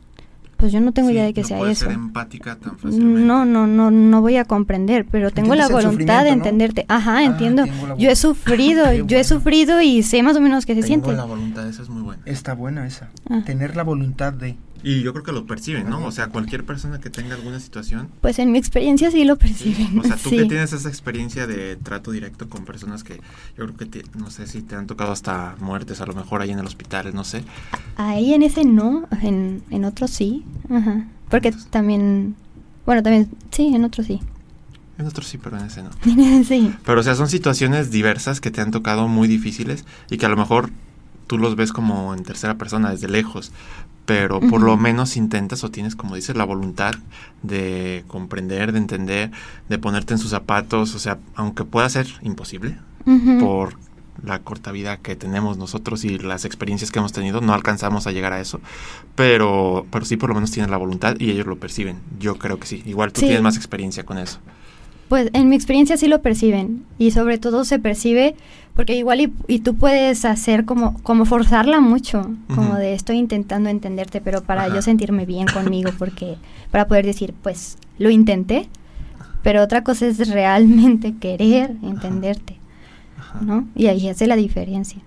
[0.59, 1.85] Pues yo no tengo Sí, idea de que no sea eso.
[1.85, 3.21] ser empática tan fácilmente.
[3.21, 6.85] No, no, no, no voy a comprender, pero tengo la Entiendes el voluntad de entenderte.
[6.89, 7.63] Ajá, Ah, entiendo.
[7.63, 10.81] tengo la Yo he sufrido, yo he sufrido y sé más o menos qué se
[10.81, 11.13] Tengo siente.
[11.13, 12.21] la voluntad, esa es muy buena.
[12.25, 13.09] Está buena esa.
[13.29, 13.41] Ah.
[13.45, 14.57] Tener la voluntad de...
[14.83, 16.05] Y yo creo que lo perciben, ¿no?
[16.05, 18.09] O sea, cualquier persona que tenga alguna situación.
[18.21, 19.39] Pues en mi experiencia sí lo sí.
[19.41, 19.99] perciben.
[19.99, 20.37] O sea, tú sí.
[20.37, 23.15] que tienes esa experiencia de trato directo con personas que
[23.57, 26.41] yo creo que te- no sé si te han tocado hasta muertes, a lo mejor
[26.41, 27.43] ahí en el hospital, no sé.
[27.97, 30.45] Ahí en ese no, en, en otro sí.
[30.69, 31.05] Ajá.
[31.29, 32.35] Porque Entonces- también,
[32.85, 34.19] bueno, también, sí, en otro sí.
[34.97, 35.89] En otros sí, pero en ese no.
[36.43, 36.73] sí.
[36.85, 40.29] Pero o sea, son situaciones diversas que te han tocado muy difíciles y que a
[40.29, 40.71] lo mejor
[41.27, 43.51] tú los ves como en tercera persona, desde lejos.
[44.09, 46.95] Pero por lo menos intentas o tienes, como dices, la voluntad
[47.43, 49.29] de comprender, de entender,
[49.69, 50.95] de ponerte en sus zapatos.
[50.95, 52.75] O sea, aunque pueda ser imposible
[53.39, 53.75] por
[54.25, 58.11] la corta vida que tenemos nosotros y las experiencias que hemos tenido, no alcanzamos a
[58.11, 58.59] llegar a eso.
[59.15, 61.97] Pero, pero sí por lo menos tienes la voluntad y ellos lo perciben.
[62.19, 62.81] Yo creo que sí.
[62.87, 63.27] Igual tú Sí.
[63.27, 64.39] tienes más experiencia con eso.
[65.07, 66.83] Pues en mi experiencia sí lo perciben.
[66.97, 68.35] Y sobre todo se percibe
[68.73, 72.31] porque igual y, y tú puedes hacer como, como forzarla mucho.
[72.53, 74.75] Como de estoy intentando entenderte, pero para Ajá.
[74.75, 76.37] yo sentirme bien conmigo, porque
[76.71, 78.69] para poder decir, pues lo intenté.
[79.43, 82.57] Pero otra cosa es realmente querer entenderte,
[83.17, 83.39] Ajá.
[83.41, 83.67] ¿no?
[83.75, 85.01] Y ahí hace la diferencia.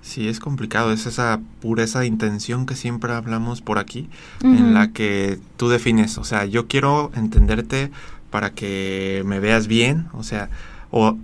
[0.00, 4.08] Sí, es complicado, es esa pureza de intención que siempre hablamos por aquí,
[4.42, 7.90] en la que tú defines, o sea, yo quiero entenderte
[8.30, 10.50] para que me veas bien, o sea,
[10.90, 11.16] o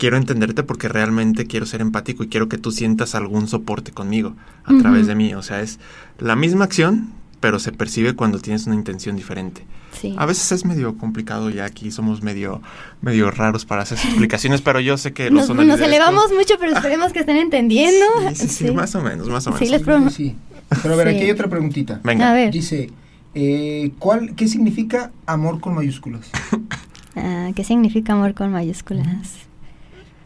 [0.00, 4.34] quiero entenderte porque realmente quiero ser empático y quiero que tú sientas algún soporte conmigo
[4.64, 4.80] a Ujú.
[4.82, 5.78] través de mí, o sea, es
[6.18, 9.64] la misma acción, pero se percibe cuando tienes una intención diferente.
[10.00, 10.14] Sí.
[10.18, 12.62] A veces es medio complicado y aquí somos medio
[13.02, 16.72] medio raros para hacer explicaciones, pero yo sé que los Nos, nos elevamos mucho, pero
[16.72, 18.04] esperemos que estén entendiendo.
[18.34, 19.58] Sí, sí, sí, más o menos, más o menos.
[19.66, 20.10] Sí, les Sí, prometo.
[20.10, 20.36] sí.
[20.82, 21.14] Pero a ver, Sí.
[21.16, 22.00] aquí hay otra preguntita.
[22.04, 22.30] Venga.
[22.30, 22.52] A ver.
[22.52, 22.90] Dice,
[23.34, 26.30] eh, ¿cuál, ¿qué significa amor con mayúsculas?
[27.16, 29.06] Ah, ¿Qué significa amor con mayúsculas?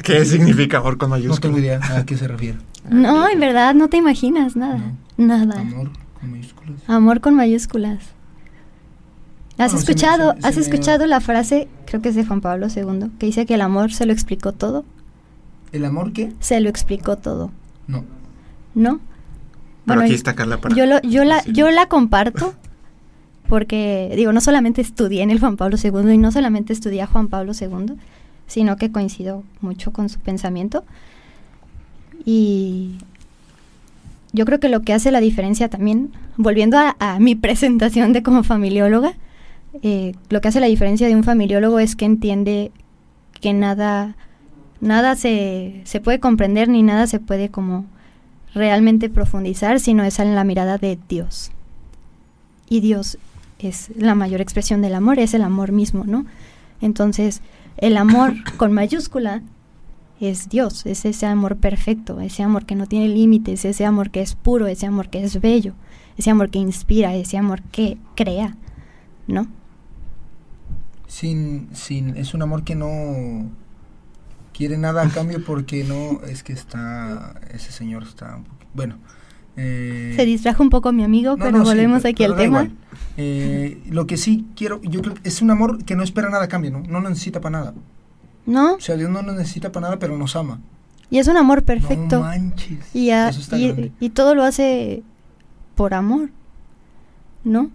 [0.04, 1.40] ¿Qué significa amor con No mayúsculas?
[1.40, 2.58] tengo idea a qué se refiere.
[2.90, 4.92] No, en verdad no te imaginas nada.
[5.16, 5.60] Nada.
[5.60, 5.90] Amor
[6.20, 6.80] con mayúsculas.
[6.88, 7.98] Amor con mayúsculas.
[9.56, 12.24] ¿Has Bueno, se me- escuchado, se has me- escuchado la frase, creo que es de
[12.26, 14.84] Juan Pablo II, que dice que el amor se lo explicó todo?
[15.72, 16.32] ¿El amor qué?
[16.40, 17.50] Se lo explicó todo,
[17.86, 18.04] No.
[18.74, 19.00] ¿no?
[19.86, 22.54] Pero Bueno, aquí está Carla para yo, lo, yo, la, yo la comparto
[23.48, 27.06] porque, digo, no solamente estudié en el Juan Pablo II y no solamente estudié a
[27.06, 27.94] Juan Pablo II,
[28.46, 30.84] sino que coincido mucho con su pensamiento.
[32.24, 32.98] Y
[34.32, 38.42] yo creo que lo que hace la diferencia también, volviendo a, mi presentación de como
[38.42, 39.14] familióloga,
[39.82, 42.70] eh, lo que hace la diferencia de un familiólogo es que entiende
[43.40, 44.16] que nada,
[44.80, 47.86] nada se, se puede comprender ni nada se puede como
[48.54, 51.50] realmente profundizar, sino es en la mirada de Dios.
[52.68, 53.18] Y Dios
[53.58, 56.24] es la mayor expresión del amor, es el amor mismo, ¿no?
[56.80, 57.40] Entonces,
[57.76, 59.42] el amor con mayúscula
[60.20, 64.20] es Dios, es ese amor perfecto, ese amor que no tiene límites, ese amor que
[64.20, 65.74] es puro, ese amor que es bello,
[66.16, 68.56] ese amor que inspira, ese amor que crea,
[69.26, 69.48] ¿no?
[71.06, 73.50] Sin, sin, es un amor que no
[74.52, 78.40] quiere nada a cambio porque no, es que está, ese señor está,
[78.72, 78.98] bueno.
[79.56, 82.68] Eh, Se distrajo un poco mi amigo, no, pero no, volvemos aquí pero al tema.
[83.16, 86.44] Eh, lo que sí quiero, yo creo que es un amor que no espera nada
[86.44, 86.80] a cambio, ¿no?
[86.80, 87.74] No lo necesita para nada.
[88.46, 88.74] ¿No?
[88.74, 90.60] O sea, Dios no lo necesita para nada, pero nos ama.
[91.10, 92.16] Y es un amor perfecto.
[92.16, 92.78] No manches.
[92.94, 93.92] Y, a- Eso está y- grande.
[94.00, 95.02] y todo lo hace
[95.76, 96.30] por amor,
[97.44, 97.70] ¿no?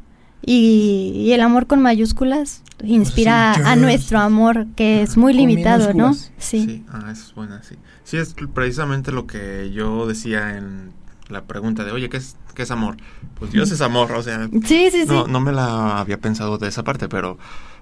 [0.45, 5.93] Y, y el amor con mayúsculas inspira sí, a nuestro amor, que es muy limitado,
[5.93, 6.13] ¿no?
[6.37, 7.75] Sí, ah, eso es buena, sí.
[8.05, 10.91] Sí, es precisamente lo que yo decía en
[11.29, 12.97] la pregunta de, oye, ¿qué es, qué es amor?
[13.39, 15.05] Pues Dios es amor, o sea, Sí, sí, sí.
[15.07, 17.37] no, no me la había pensado de esa parte, pero,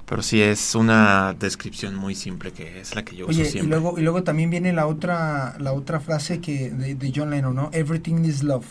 [0.05, 3.51] pero sí es una descripción muy simple que es la que yo uso Oye, y
[3.51, 3.69] siempre.
[3.79, 7.55] luego, y luego también viene la otra, la otra frase que de, de John Lennon,
[7.55, 7.69] ¿no?
[7.73, 8.65] Everything is love.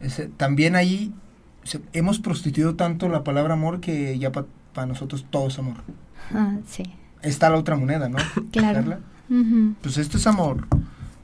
[0.00, 1.12] Ese- también ahí
[1.62, 5.76] se- hemos prostituido tanto la palabra amor que ya para nosotros todo es amor.
[6.32, 6.82] Ah, sí.
[7.22, 8.18] Está la otra moneda, ¿no?
[8.52, 8.74] Claro.
[8.80, 9.00] Carla?
[9.30, 9.74] Ujú.
[9.80, 10.66] Pues esto es amor.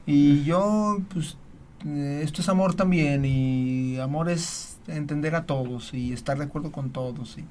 [0.07, 1.37] Y yo, pues,
[1.85, 3.25] esto es amor también.
[3.25, 7.37] Y amor es entender a todos y estar de acuerdo con todos.
[7.37, 7.45] Y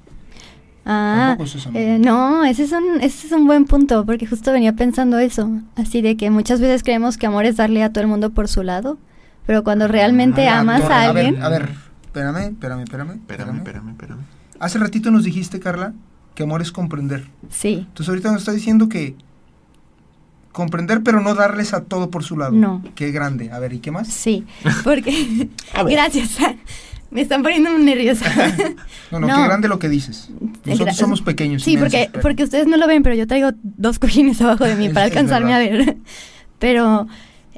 [0.83, 4.73] Ah, es eh, no, ese es, un, ese es un buen punto, porque justo venía
[4.73, 8.07] pensando eso, así de que muchas veces creemos que amor es darle a todo el
[8.07, 8.97] mundo por su lado,
[9.45, 11.69] pero cuando realmente Ah, amas torre, a a ver, alguien, a ver,
[12.05, 13.11] espérame, espérame, espérame.
[13.11, 14.19] Espérame, espérame, espérame.
[14.59, 15.93] Hace ratito nos dijiste, Carla,
[16.33, 17.27] que amor es comprender.
[17.49, 19.15] sí, Entonces ahorita nos está diciendo que
[20.51, 22.51] comprender pero no darles a todo por su lado.
[22.51, 22.83] No.
[22.95, 23.51] Qué grande.
[23.51, 24.07] A ver, ¿y qué más?
[24.07, 24.45] sí,
[24.83, 25.93] porque, A ver.
[25.93, 26.37] gracias,
[27.09, 28.25] me están poniendo muy nerviosa.
[29.11, 29.35] No, no, No.
[29.35, 30.29] qué grande lo que dices.
[30.65, 31.63] Nosotros somos pequeños.
[31.63, 34.65] Sí, inmensos, porque, pero- porque ustedes no lo ven, pero yo traigo dos cojines abajo
[34.65, 35.97] de mí para alcanzarme a ver.
[36.59, 37.07] Pero,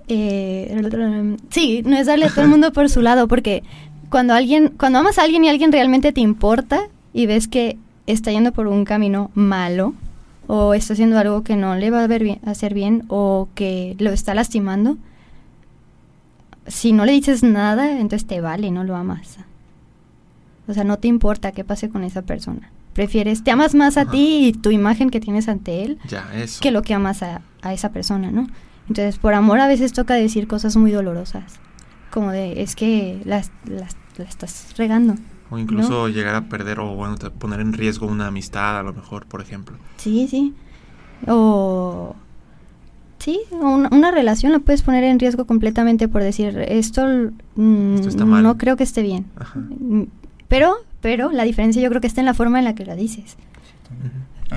[0.08, 3.64] eh, sí, no es darle a todo el mundo por su lado, porque
[4.10, 6.82] cuando alguien, cuando amas a alguien y alguien realmente te importa
[7.14, 7.78] y ves que
[8.08, 9.94] está yendo por un camino malo
[10.48, 13.96] o está haciendo algo que no le va a ver bien, hacer bien o que
[14.00, 14.98] lo está lastimando,
[16.68, 19.38] si no le dices nada, entonces te vale, no lo amas.
[20.68, 22.72] O sea, no te importa qué pase con esa persona.
[22.94, 26.62] Prefieres, te amas más a ti y tu imagen que tienes ante él Ya, eso.
[26.62, 28.48] que lo que amas a, a esa persona, ¿no?
[28.88, 31.60] Entonces, por amor a veces toca decir cosas muy dolorosas.
[32.12, 35.16] Como de, es que las, las, la estás regando.
[35.54, 39.26] O incluso llegar a perder o bueno, poner en riesgo una amistad a lo mejor,
[39.28, 39.78] por ejemplo.
[39.98, 40.54] Sí, sí.
[41.28, 42.16] O...
[43.20, 47.06] Sí, o una, una relación la puedes poner en riesgo completamente por decir, esto,
[47.56, 48.44] mm, Esto está mal.
[48.44, 49.26] no creo que esté bien.
[49.38, 49.60] Ajá.
[49.60, 50.04] Mm,
[50.50, 52.96] Pero, pero la diferencia yo creo que está en la forma en la que la
[52.96, 53.38] dices.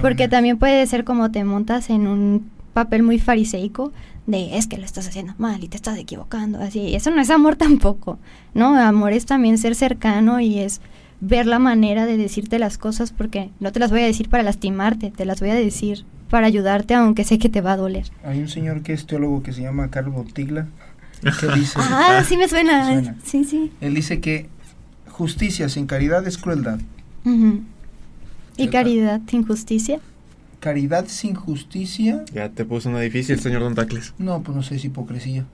[0.02, 3.92] Porque también puede ser como te montas en un papel muy fariseico
[4.26, 6.94] de es que lo estás haciendo mal y te estás equivocando, así.
[6.94, 8.18] Eso no es amor tampoco,
[8.54, 8.74] ¿no?
[8.78, 10.80] Amor es también ser cercano y es
[11.20, 14.42] ver la manera de decirte las cosas porque no te las voy a decir para
[14.42, 18.10] lastimarte, te las voy a decir para ayudarte aunque sé que te va a doler.
[18.24, 20.66] Hay un señor que es teólogo que se llama Carlos Botigla
[21.40, 22.86] que dice, Ah, sí me suena.
[22.88, 23.16] ¿Te suena?
[23.24, 23.72] Sí, sí.
[23.80, 24.48] él dice que
[25.08, 26.78] justicia sin caridad es crueldad.
[28.56, 30.00] Y caridad sin justicia.
[30.66, 34.14] Caridad sin justicia, Ya te puso una difícil, señor Don Tacles.
[34.18, 35.44] no, pues no sé, es hipocresía.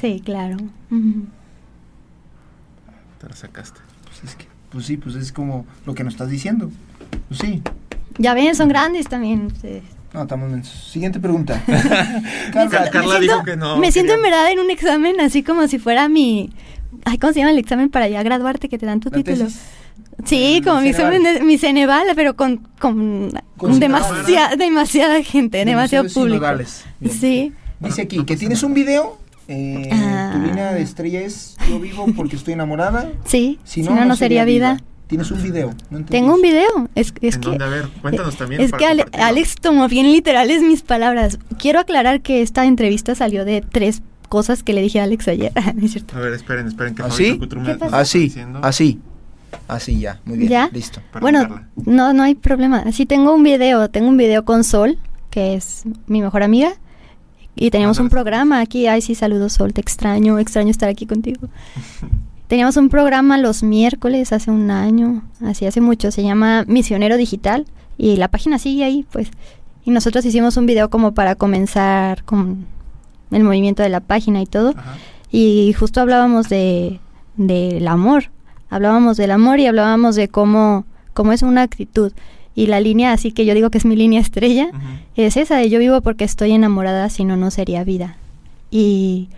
[0.00, 0.56] Sí, claro.
[3.20, 3.80] Te la sacaste.
[4.04, 6.70] Pues es que, pues sí, pues es como lo que nos estás diciendo.
[7.28, 7.62] Pues sí.
[8.18, 9.82] Ya ven, son grandes también ustedes.
[10.12, 10.72] No, estamos mensos.
[10.92, 11.60] Siguiente pregunta.
[11.66, 11.74] Me
[12.52, 15.42] Carla, siento- Carla me dijo que no Me siento en verdad en un examen así
[15.42, 16.50] como si fuera mi...
[17.04, 19.46] Ay, ¿cómo se llama el examen para ya graduarte que te dan tu la título?
[19.46, 19.60] tesis.
[20.24, 20.92] Sí, como mi
[21.42, 26.46] mi Ceneval, pero con, con, Con demasiada, demasiada gente, demasiado público.
[27.10, 27.52] Sí.
[27.80, 29.18] Dice aquí que tienes un video.
[29.48, 30.30] eh, Ah.
[30.34, 33.10] Tu línea de estrella es Yo vivo porque estoy enamorada.
[33.24, 34.78] Sí, Si no, no, sería vida.
[35.06, 35.74] Tienes un video.
[35.90, 36.02] ¿no?
[36.06, 36.88] Tengo un video.
[36.94, 37.64] Es, es ¿En que, dónde?
[37.64, 38.62] A ver, cuéntanos también.
[38.62, 39.04] es que Ale-.
[39.12, 41.38] Alex tomó bien literales mis palabras.
[41.58, 44.00] Quiero aclarar que esta entrevista salió de tres
[44.30, 45.52] cosas que le dije a Alex ayer.
[45.74, 46.16] ¿No es cierto?
[46.16, 47.38] A ver, esperen, esperen que ¿Así?
[47.38, 48.60] Me- ¿Qué Así, diciendo.
[48.62, 48.98] así.
[49.68, 50.20] Así ya.
[50.24, 50.50] Muy bien.
[50.50, 50.70] ¿Ya?
[50.72, 51.00] Listo.
[51.20, 51.68] Bueno, Carla.
[51.76, 52.90] no, no hay problema.
[52.92, 54.98] Sí tengo un video, tengo un video con Sol,
[55.30, 56.72] que es mi mejor amiga,
[57.54, 58.86] y teníamos un programa aquí.
[58.86, 61.48] Ay, sí, saludos Sol, te extraño, extraño estar aquí contigo.
[62.48, 67.66] Teníamos un programa los miércoles hace un año, así hace mucho, se llama Misionero Digital,
[67.96, 69.30] y la página sigue ahí, pues.
[69.84, 72.66] Y nosotros hicimos un video como para comenzar con
[73.30, 74.74] el movimiento de la página y todo.
[74.76, 74.96] Ajá.
[75.30, 77.00] Y justo hablábamos de
[77.36, 78.30] del amor.
[78.70, 82.12] Hablábamos del amor y hablábamos de cómo, cómo es una actitud.
[82.54, 84.70] Y la línea, así que yo digo que es mi línea estrella,
[85.16, 88.16] es esa de yo vivo porque estoy enamorada, si no, no sería vida.
[88.70, 89.28] Y,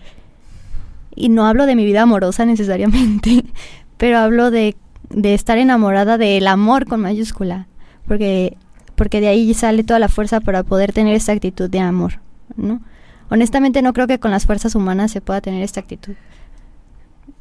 [1.15, 3.43] y no hablo de mi vida amorosa necesariamente,
[3.97, 4.75] pero hablo de,
[5.09, 7.67] de estar enamorada del amor con mayúscula,
[8.07, 8.55] porque,
[8.95, 12.19] porque de ahí sale toda la fuerza para poder tener esta actitud de amor,
[12.55, 12.81] ¿no?
[13.29, 16.13] Honestamente no creo que con las fuerzas humanas se pueda tener esta actitud.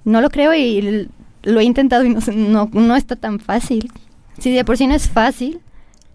[0.05, 1.09] No lo creo y
[1.47, 3.91] lo he intentado y no, no, no está tan fácil.
[4.39, 5.61] Si de por sí no es fácil,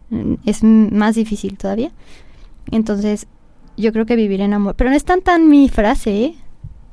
[0.10, 1.92] mm, es más difícil todavía.
[2.72, 3.28] Entonces,
[3.78, 4.76] yo creo que vivir en amor.
[4.76, 6.36] Pero no es tan tan mi frase, ¿eh?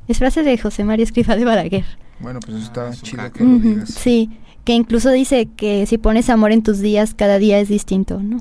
[0.08, 1.84] Es frase de José María Escrifa de Balaguer.
[2.20, 3.90] Bueno, pues eso está Ah, chido que lo Ujú, digas.
[3.90, 4.30] Sí,
[4.64, 8.40] que incluso dice que si pones amor en tus días, cada día es distinto, ¿no?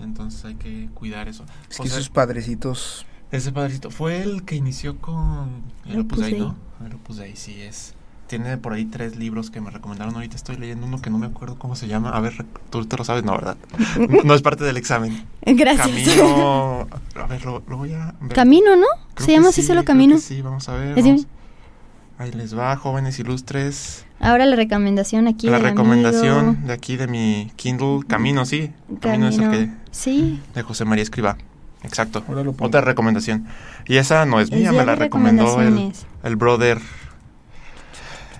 [0.00, 1.44] Entonces hay que cuidar eso.
[1.70, 6.18] Es O que sea, esos padrecitos Ese padrecito fue el que inició con el Opus
[6.20, 6.56] Dei, ¿no?
[6.86, 7.94] El Opus Dei, sí es.
[8.32, 10.14] Tiene por ahí tres libros que me recomendaron.
[10.14, 12.12] Ahorita estoy leyendo uno que no me acuerdo cómo se llama.
[12.12, 13.58] A ver, tú te lo sabes, no, ¿verdad?
[14.24, 15.26] No es parte del examen.
[15.44, 15.86] Gracias.
[15.86, 16.86] Camino.
[17.14, 18.32] A ver, lo, lo voy a ver.
[18.32, 18.86] Camino, ¿no?
[19.12, 20.16] Creo Se llama así sí, solo Camino.
[20.16, 20.94] Sí, vamos a ver.
[20.94, 21.26] Vamos.
[22.16, 24.06] Ahí les va, jóvenes ilustres.
[24.18, 25.48] Ahora la recomendación aquí.
[25.48, 26.66] La del recomendación amigo.
[26.68, 28.70] de aquí de mi Kindle, Camino, sí.
[29.02, 29.70] Camino, es el que.
[29.90, 30.40] Sí.
[30.54, 31.36] De José María Escriba.
[31.82, 32.24] Exacto.
[32.26, 32.68] Ahora lo pongo.
[32.68, 33.46] Otra recomendación.
[33.86, 35.92] Y esa no es mía, me la recomendó el,
[36.22, 36.80] el brother.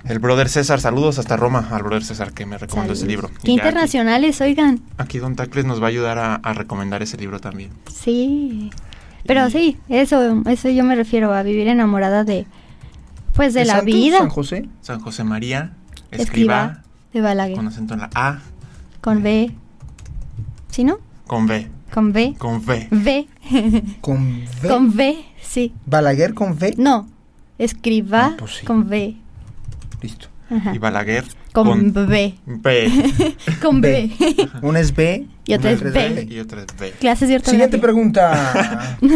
[0.04, 0.80] El brother César.
[0.80, 3.30] Saludos hasta Roma al brother César que me recomendó ese libro.
[3.42, 4.80] Qué internacionales, oigan.
[4.98, 7.70] Aquí, Don Tacles nos va a ayudar a, a recomendar ese libro también.
[7.92, 8.70] Sí.
[9.26, 12.46] Pero Y- sí, eso, eso yo me refiero a vivir enamorada de,
[13.34, 14.18] pues de, ¿De la vida.
[14.18, 14.68] San José.
[14.80, 15.74] San José María
[16.10, 17.56] Escriba Escriba, de Balaguer.
[17.56, 18.40] con acento en la A,
[19.00, 19.52] Con B.
[20.70, 20.98] ¿Sí, no?
[21.28, 22.34] con B, Con B.
[22.38, 22.88] con V.
[22.90, 23.28] V.
[24.00, 24.44] Con V.
[24.68, 25.72] Con V, sí.
[25.86, 26.74] Balaguer con V.
[26.78, 27.08] No.
[27.58, 28.66] Escriba Ah, pues sí.
[28.66, 29.16] con V.
[30.02, 30.28] Listo.
[30.50, 30.74] Ajá.
[30.74, 32.34] Y Balaguer Con, B.
[32.44, 33.34] B.
[33.62, 34.10] con B.
[34.62, 35.26] Una es B.
[35.46, 36.26] Y otra es B.
[36.28, 36.90] Y otra es B.
[37.00, 37.40] Clases de.
[37.40, 38.98] Siguiente pregunta.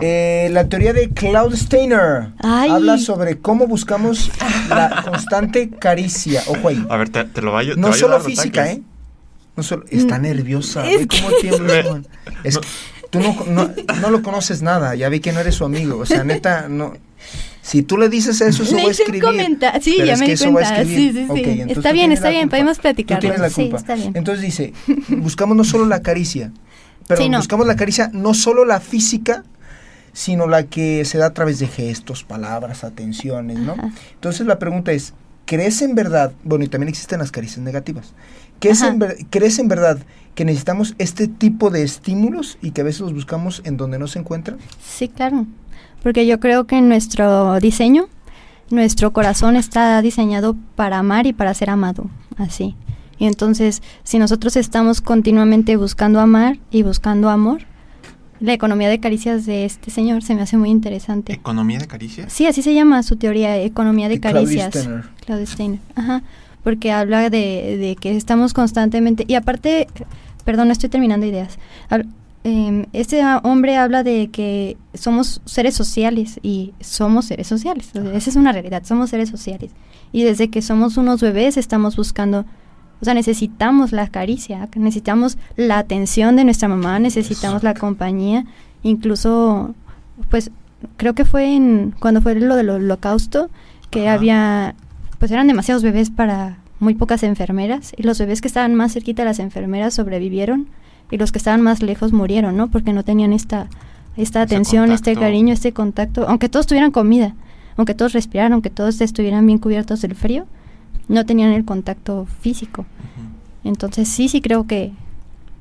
[0.00, 2.70] Eh, la teoría de Claude Steiner Ay.
[2.70, 4.30] habla sobre cómo buscamos
[4.68, 6.40] la constante caricia.
[6.46, 6.86] Ojo ahí.
[6.88, 8.70] A ver, te, te lo va a ayu- te No va a solo física.
[8.70, 8.82] ¿eh?
[9.56, 10.84] No solo, está nerviosa.
[10.84, 10.86] Mm.
[10.86, 11.82] Es Ve cómo que- tiembla.
[11.82, 12.06] Juan.
[12.44, 12.66] Es que
[13.10, 13.70] tú no, no,
[14.00, 14.94] no lo conoces nada.
[14.94, 15.98] Ya vi que no eres su amigo.
[15.98, 16.94] O sea, neta, no.
[17.66, 19.22] Si tú le dices eso, eso va a escribir.
[19.22, 19.80] comentario.
[19.82, 20.84] Sí, ya es me que di eso va a.
[20.84, 21.60] Sí, sí, sí.
[21.68, 22.42] Está tú bien, está bien.
[22.42, 22.56] culpa.
[22.56, 23.18] Podemos Tú platicar.
[23.18, 23.76] tienes la Sí, culpa.
[23.78, 24.12] está bien.
[24.14, 24.72] Entonces dice,
[25.08, 26.52] buscamos no solo la caricia,
[27.08, 27.38] pero Sí, no.
[27.38, 29.42] buscamos la caricia no solo la física,
[30.12, 33.72] sino la que se da a través de gestos, palabras, atenciones, ¿no?
[33.72, 33.90] Ajá.
[34.14, 35.12] Entonces la pregunta es,
[35.44, 38.14] ¿crees en verdad, bueno, y también existen las caricias negativas,
[38.60, 38.92] ¿crees Ajá.
[38.92, 39.98] en, ver- ¿crees en verdad
[40.36, 44.06] que necesitamos este tipo de estímulos y que a veces los buscamos en donde no
[44.06, 44.58] se encuentran?
[44.82, 45.46] Sí, claro.
[46.06, 48.06] Porque yo creo que en nuestro diseño,
[48.70, 52.08] nuestro corazón está diseñado para amar y para ser amado.
[52.36, 52.76] Así.
[53.18, 57.62] Y entonces, si nosotros estamos continuamente buscando amar y buscando amor,
[58.38, 61.32] la economía de caricias de este señor se me hace muy interesante.
[61.32, 62.32] ¿Economía de caricias?
[62.32, 64.72] Sí, así se llama su teoría, economía de caricias.
[64.76, 65.06] Steiner.
[65.24, 65.80] Claude Steiner.
[65.96, 66.22] Ajá.
[66.62, 69.24] Porque habla de, de que estamos constantemente.
[69.26, 69.88] Y aparte,
[70.44, 71.58] perdón, no estoy terminando ideas.
[71.90, 72.06] Hab-
[72.46, 77.90] em, este hombre habla de que somos seres sociales y somos seres sociales.
[77.96, 79.72] O sea, esa es una realidad, somos seres sociales.
[80.12, 82.44] Y desde que somos unos bebés estamos buscando.
[83.00, 88.44] O sea, necesitamos la caricia, necesitamos la atención de nuestra mamá, necesitamos la compañía,
[88.84, 89.74] incluso,
[90.30, 90.52] pues,
[90.96, 93.50] creo que fue en cuando fue lo del holocausto,
[93.90, 94.14] que Ajá.
[94.14, 94.74] había,
[95.18, 99.22] pues eran demasiados bebés para muy pocas enfermeras, y los bebés que estaban más cerquita
[99.22, 100.68] de las enfermeras sobrevivieron,
[101.10, 102.68] y los que estaban más lejos murieron, ¿no?
[102.68, 103.68] Porque no tenían esta,
[104.16, 107.34] esta atención, este cariño, este contacto, aunque todos tuvieran comida,
[107.76, 110.46] aunque todos respiraran, aunque todos estuvieran bien cubiertos del frío,
[111.08, 112.86] no tenían el contacto físico.
[113.64, 114.92] Entonces sí, sí creo que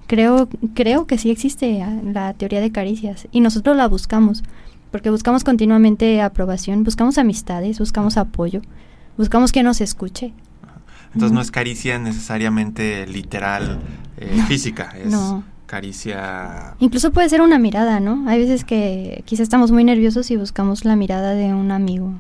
[0.08, 4.43] creo creo que sí existe ah, la teoría de caricias y nosotros la buscamos
[4.91, 8.62] porque buscamos continuamente aprobación, buscamos amistades, buscamos apoyo,
[9.17, 10.31] buscamos que nos escuche.
[11.15, 13.80] Entonces no es caricia necesariamente literal
[14.17, 15.43] eh, No, física, es no.
[15.65, 16.75] caricia...
[16.80, 18.30] Incluso puede ser una mirada, ¿no?
[18.30, 22.12] Hay veces que quizá estamos muy nerviosos y buscamos la mirada de un amigo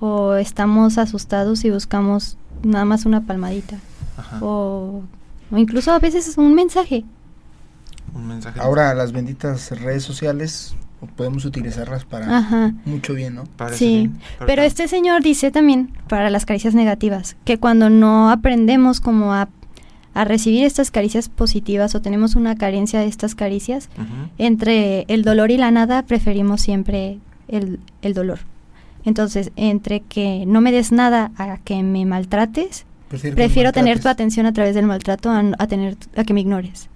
[0.00, 3.78] o estamos asustados y buscamos nada más una palmadita
[4.16, 5.02] Ajá, o,
[5.50, 7.04] o incluso a veces un mensaje.
[8.14, 8.60] un mensaje.
[8.60, 10.74] Ahora las benditas redes sociales
[11.06, 12.72] podemos utilizarlas para Ajá.
[12.84, 13.44] mucho bien, ¿no?
[13.56, 18.30] Parece Sí, bien, pero este señor dice también para las caricias negativas que cuando no
[18.30, 19.48] aprendemos como a,
[20.14, 23.88] a recibir estas caricias positivas o tenemos una carencia de estas caricias,
[24.38, 28.40] entre el dolor y la nada preferimos siempre el, el dolor.
[29.04, 34.44] Entonces, entre que no me des nada a que me maltrates, Prefiero, tener tu atención
[34.46, 36.88] a través del maltrato a, a tener a que me ignores.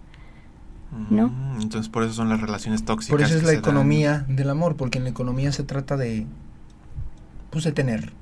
[1.11, 1.29] ¿No?
[1.29, 3.11] Mm, Entonces por eso son las relaciones tóxicas.
[3.11, 3.63] Por eso es la se dan.
[3.65, 6.27] economía del amor, porque en la economía se trata de,
[7.51, 8.13] pues de tener,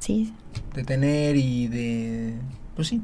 [0.00, 0.32] Sí,
[0.74, 2.34] de tener y de,
[2.76, 3.00] pues sí,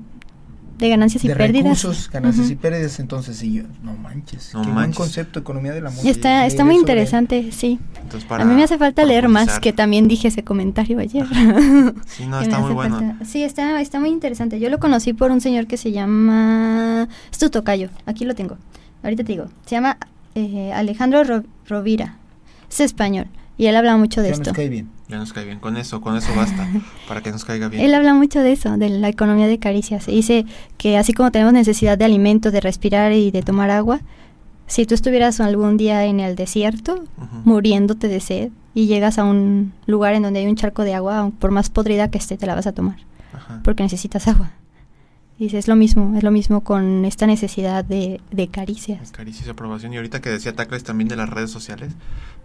[0.78, 1.82] de ganancias y de pérdidas.
[1.82, 2.53] recursos, ganancias Ujú.
[2.53, 3.01] y pérdidas.
[3.01, 4.96] Entonces, sí, yo, no manches, No qué buen manches.
[4.96, 6.07] concepto, economía del amor.
[6.07, 7.80] Está, está muy sobre- interesante, sí.
[8.01, 11.26] Entonces, A para mí me hace falta leer más, que también dije ese comentario ayer.
[12.07, 12.96] Sí, no, está muy bueno.
[13.01, 14.61] falta- Sí, está, está muy interesante.
[14.61, 17.09] Yo lo conocí por un señor que se llama...
[17.32, 18.57] Es tu tocayo, aquí lo tengo.
[19.03, 19.46] Ahorita te digo.
[19.66, 19.99] Se llama
[20.34, 22.16] eh, Alejandro Ro- Rovira.
[22.70, 23.26] Es español.
[23.57, 24.51] Y él habla mucho de Ya esto.
[24.51, 24.88] nos cae bien.
[25.09, 25.59] Ya nos cae bien.
[25.59, 26.68] Con eso, con eso basta.
[27.09, 27.82] para que nos caiga bien.
[27.84, 30.07] Él habla mucho de eso, de la economía de caricias.
[30.09, 30.44] Y dice
[30.76, 34.01] que así como tenemos necesidad de alimento, de respirar y de tomar agua,
[34.70, 37.03] Si tú estuvieras algún día en el desierto,
[37.44, 41.32] muriéndote de sed, y llegas a un lugar en donde hay un charco de agua,
[41.38, 42.96] por más podrida que esté, te la vas a tomar,
[43.32, 43.61] Ajá.
[43.64, 44.51] porque necesitas agua.
[45.39, 49.12] Dice, es lo mismo, es lo mismo con esta necesidad de, de caricias.
[49.12, 49.93] Caricias y aprobación.
[49.95, 51.93] Y ahorita que decía Tacles también de las redes sociales,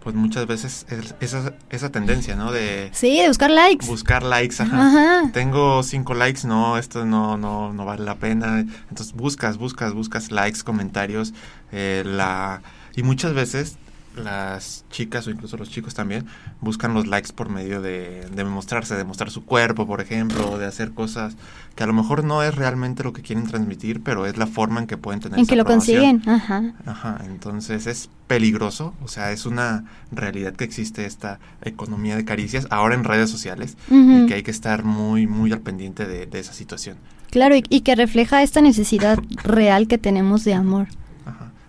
[0.00, 2.52] pues muchas veces es esa, esa tendencia, ¿no?
[2.52, 3.84] De Sí, de buscar likes.
[3.86, 4.86] buscar likes, ajá.
[4.86, 5.30] Ajá.
[5.32, 8.60] Tengo cinco likes, no, esto no, no, no vale la pena.
[8.88, 11.34] Entonces buscas, buscas, buscas likes, comentarios,
[11.72, 12.62] eh, la
[12.94, 13.76] y muchas veces
[14.16, 16.26] las chicas o incluso los chicos también
[16.60, 20.66] buscan los likes por medio de, de mostrarse, de mostrar su cuerpo, por ejemplo, de
[20.66, 21.36] hacer cosas
[21.74, 24.80] que a lo mejor no es realmente lo que quieren transmitir, pero es la forma
[24.80, 26.22] en que pueden tener En esa que lo consiguen.
[26.28, 26.74] Ajá.
[26.86, 32.66] Ajá, entonces es peligroso, o sea, es una realidad que existe esta economía de caricias
[32.70, 36.38] ahora en redes sociales y que hay que estar muy, muy al pendiente de, de
[36.38, 36.96] esa situación.
[37.30, 40.86] Claro, y, y que refleja esta necesidad real que tenemos de amor.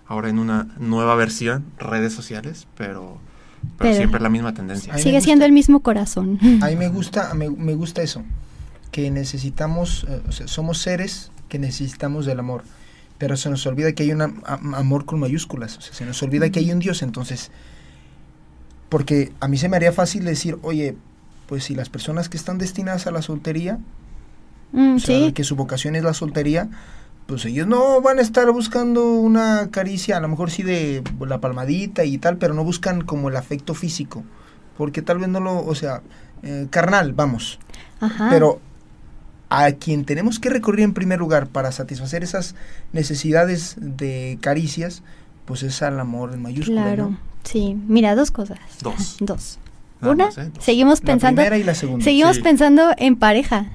[0.08, 3.18] Ahora en una nueva versión, redes sociales, pero,
[3.62, 4.96] pero, Pero- siempre la misma tendencia.
[4.98, 5.26] Sigue gusta.
[5.26, 6.38] siendo el mismo corazón.
[6.62, 8.24] A mí me gusta, me, me gusta eso,
[8.92, 12.64] que necesitamos, eh, o sea, somos seres que necesitamos del amor,
[13.18, 16.06] pero se nos olvida que hay un am- am- amor con mayúsculas, o sea, se
[16.06, 17.50] nos olvida que hay un Dios, entonces,
[18.90, 20.96] porque a mí se me haría fácil decir, oye,
[21.48, 23.80] pues si las personas que están destinadas a la soltería,
[24.72, 26.68] Mm, o sea, sí, que su vocación es la soltería,
[27.28, 31.40] pues ellos no van a estar buscando una caricia, a lo mejor sí de la
[31.40, 34.24] palmadita y tal, pero no buscan como el afecto físico,
[34.78, 36.02] porque tal vez no lo, o sea,
[36.44, 37.60] eh, carnal, vamos.
[38.00, 38.28] ajá.
[38.30, 38.60] Pero
[39.50, 42.56] a quien tenemos que recurrir en primer lugar para satisfacer esas
[42.94, 45.04] necesidades de caricias,
[45.46, 46.84] pues es al amor en mayúscula.
[46.84, 47.18] Claro, ¿no?
[47.44, 47.78] sí.
[47.88, 48.60] Mira, dos cosas.
[48.82, 49.18] Dos.
[49.20, 49.60] Dos.
[50.02, 50.52] Nada Una, más, ¿eh?
[50.54, 50.64] Dos.
[50.64, 52.04] seguimos La pensando, primera y la segunda.
[52.04, 52.42] seguimos Sí.
[52.42, 53.68] pensando en pareja,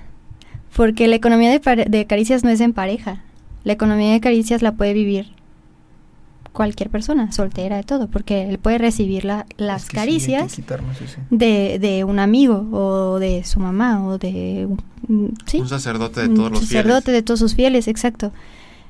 [0.77, 3.23] porque la economía de, de caricias no es en pareja.
[3.65, 5.33] La economía de caricias la puede vivir
[6.53, 10.47] cualquier persona, soltera, de todo, porque él puede recibir la- las Es que sí, hay
[10.49, 14.67] que caricias de, de un amigo o de su mamá o de
[15.09, 17.21] un, sí, Un sacerdote de un todos los sacerdote fieles.
[17.21, 18.33] de todos sus fieles, exacto.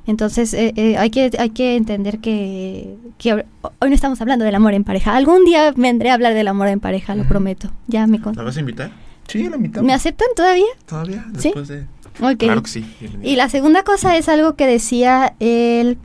[0.06, 4.54] Entonces eh, eh, hay que hay que entender que, que hoy no estamos hablando del
[4.54, 5.14] amor en pareja.
[5.14, 7.70] Algún día vendré a hablar del amor en pareja, lo prometo.
[7.86, 8.90] Ya me con- ¿La vas a invitar?
[9.28, 9.82] Sí, la mitad.
[9.82, 10.64] ¿Me aceptan todavía?
[10.86, 11.24] ¿Todavía?
[11.38, 11.48] ¿Sí?
[11.54, 11.84] Después de...
[12.18, 12.84] Claro que sí.
[13.22, 15.98] Y la segunda cosa es algo que decía el,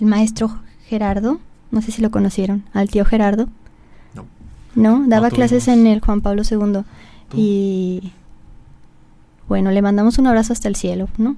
[0.00, 1.40] el maestro Gerardo,
[1.70, 3.48] no sé si lo conocieron, al tío Gerardo.
[4.14, 4.26] No.
[4.74, 6.82] No, daba clases en el Juan Pablo II.
[7.28, 7.36] ¿Tú?
[7.36, 8.12] Y
[9.48, 11.36] bueno, le mandamos un abrazo hasta el cielo, ¿no?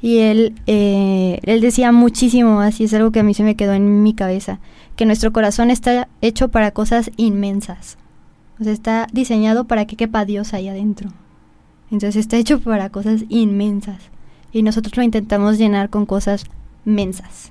[0.00, 3.72] Y él, eh, él decía muchísimo, así es algo que a mí se me quedó
[3.72, 4.58] en mi cabeza,
[4.96, 7.98] que nuestro corazón está hecho para cosas inmensas.
[8.60, 11.10] O sea, está diseñado para que quepa Dios ahí adentro.
[11.92, 13.98] Entonces está hecho para cosas inmensas.
[14.50, 16.46] Y nosotros lo intentamos llenar con cosas
[16.86, 17.50] mensas.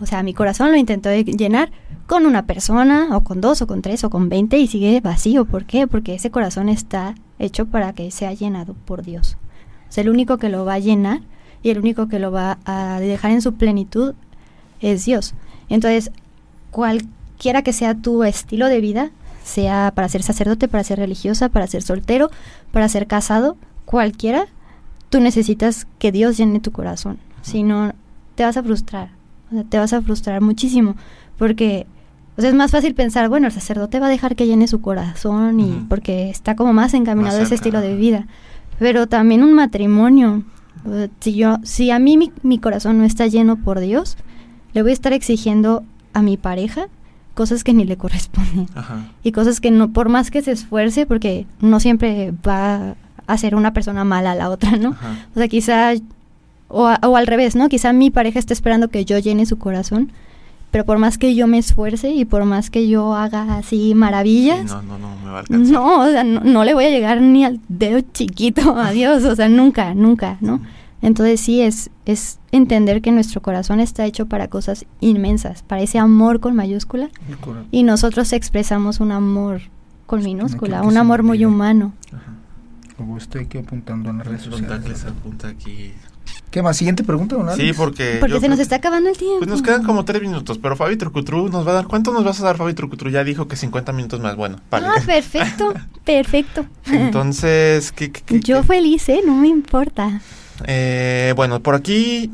[0.00, 1.70] O sea, mi corazón lo intentó llenar
[2.06, 5.46] con una persona, o con dos, o con tres, o con veinte, y sigue vacío.
[5.46, 5.86] ¿Por qué?
[5.86, 9.38] Porque ese corazón está hecho para que sea llenado por Dios.
[9.88, 11.22] O sea, el único que lo va a llenar
[11.62, 14.14] y el único que lo va a dejar en su plenitud
[14.80, 15.34] es Dios.
[15.70, 16.10] Entonces,
[16.70, 19.10] cualquiera que sea tu estilo de vida,
[19.42, 22.30] sea para ser sacerdote, para ser religiosa, para ser soltero,
[22.72, 23.56] para ser casado,
[23.90, 24.46] cualquiera,
[25.08, 27.18] tú necesitas que Dios llene tu corazón.
[27.42, 27.92] Si no,
[28.36, 29.10] te vas a frustrar.
[29.50, 30.94] O sea, te vas a frustrar muchísimo.
[31.36, 31.88] Porque
[32.36, 34.80] o sea, es más fácil pensar, bueno, el sacerdote va a dejar que llene su
[34.80, 38.28] corazón y porque está como más encaminado a ese estilo de vida.
[38.78, 40.44] Pero también un matrimonio.
[40.84, 44.16] O sea, si yo, si a mí mi, mi corazón no está lleno por Dios,
[44.72, 45.82] le voy a estar exigiendo
[46.12, 46.86] a mi pareja
[47.34, 49.08] cosas que ni le corresponden Ajá.
[49.24, 52.94] y cosas que no, por más que se esfuerce, porque no siempre va
[53.32, 54.90] a ser una persona mala a la otra, ¿no?
[54.90, 55.26] Ajá.
[55.34, 55.92] O sea, quizá,
[56.68, 57.68] o, a- o al revés, ¿no?
[57.68, 60.12] Quizá mi pareja esté esperando que yo llene su corazón,
[60.70, 64.70] pero por más que yo me esfuerce y por más que yo haga así maravillas,
[64.70, 65.72] Sí, no, no, no, me va a alcanzar.
[65.72, 69.24] no, o sea, no, no le voy a llegar ni al dedo chiquito a Dios,
[69.24, 70.60] o sea, nunca, nunca, ¿no?
[71.02, 75.98] Entonces sí, es, es entender que nuestro corazón está hecho para cosas inmensas, para ese
[75.98, 77.08] amor con mayúscula,
[77.70, 79.62] y nosotros expresamos un amor
[80.06, 81.94] con minúscula, un amor muy humano.
[82.12, 82.34] Ajá.
[83.00, 85.04] Luego estoy aquí apuntando en las redes sociales.
[85.06, 85.92] Apunta aquí.
[86.50, 86.76] ¿Qué más?
[86.76, 88.18] ¿Siguiente pregunta, don Sí, porque.
[88.20, 89.38] Porque se nos está acabando el tiempo.
[89.38, 91.86] Pues nos quedan como tres minutos, pero Fabi Trucutru nos va a dar.
[91.86, 93.08] ¿Cuánto nos vas a dar, Fabi Trucutru?
[93.08, 94.36] Ya dijo que 50 minutos más.
[94.36, 94.86] Bueno, vale.
[94.88, 95.72] Ah, perfecto,
[96.04, 96.66] perfecto.
[96.86, 98.66] Entonces, ¿qué, qué- qué- Yo qué?
[98.66, 99.20] feliz, ¿eh?
[99.24, 100.20] No me importa.
[100.66, 102.30] Eh, bueno, por aquí,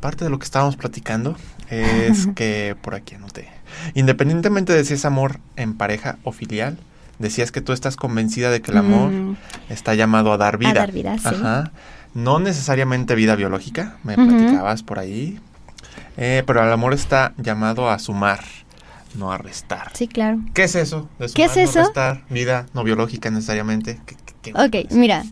[0.00, 1.36] parte de lo que estábamos platicando
[1.68, 3.48] es que por aquí anoté.
[3.94, 6.78] Independientemente de si es amor en pareja o filial,
[7.18, 9.36] decías que tú estás convencida de que el amor Mm,
[9.68, 10.74] está llamado a dar vida.
[10.74, 11.26] dar vida, sí.
[11.28, 11.72] Ajá.
[12.14, 15.38] No necesariamente vida biológica, me platicabas por ahí.
[16.16, 18.40] Eh, pero el amor está llamado a sumar,
[19.16, 19.90] no a restar.
[19.94, 20.38] Sí, claro.
[20.54, 21.08] ¿Qué es eso?
[21.18, 21.78] De ¿Qué es no eso?
[21.80, 24.00] restar, vida no biológica necesariamente.
[24.06, 25.24] ¿Qué- qué- qué- Ok, mira.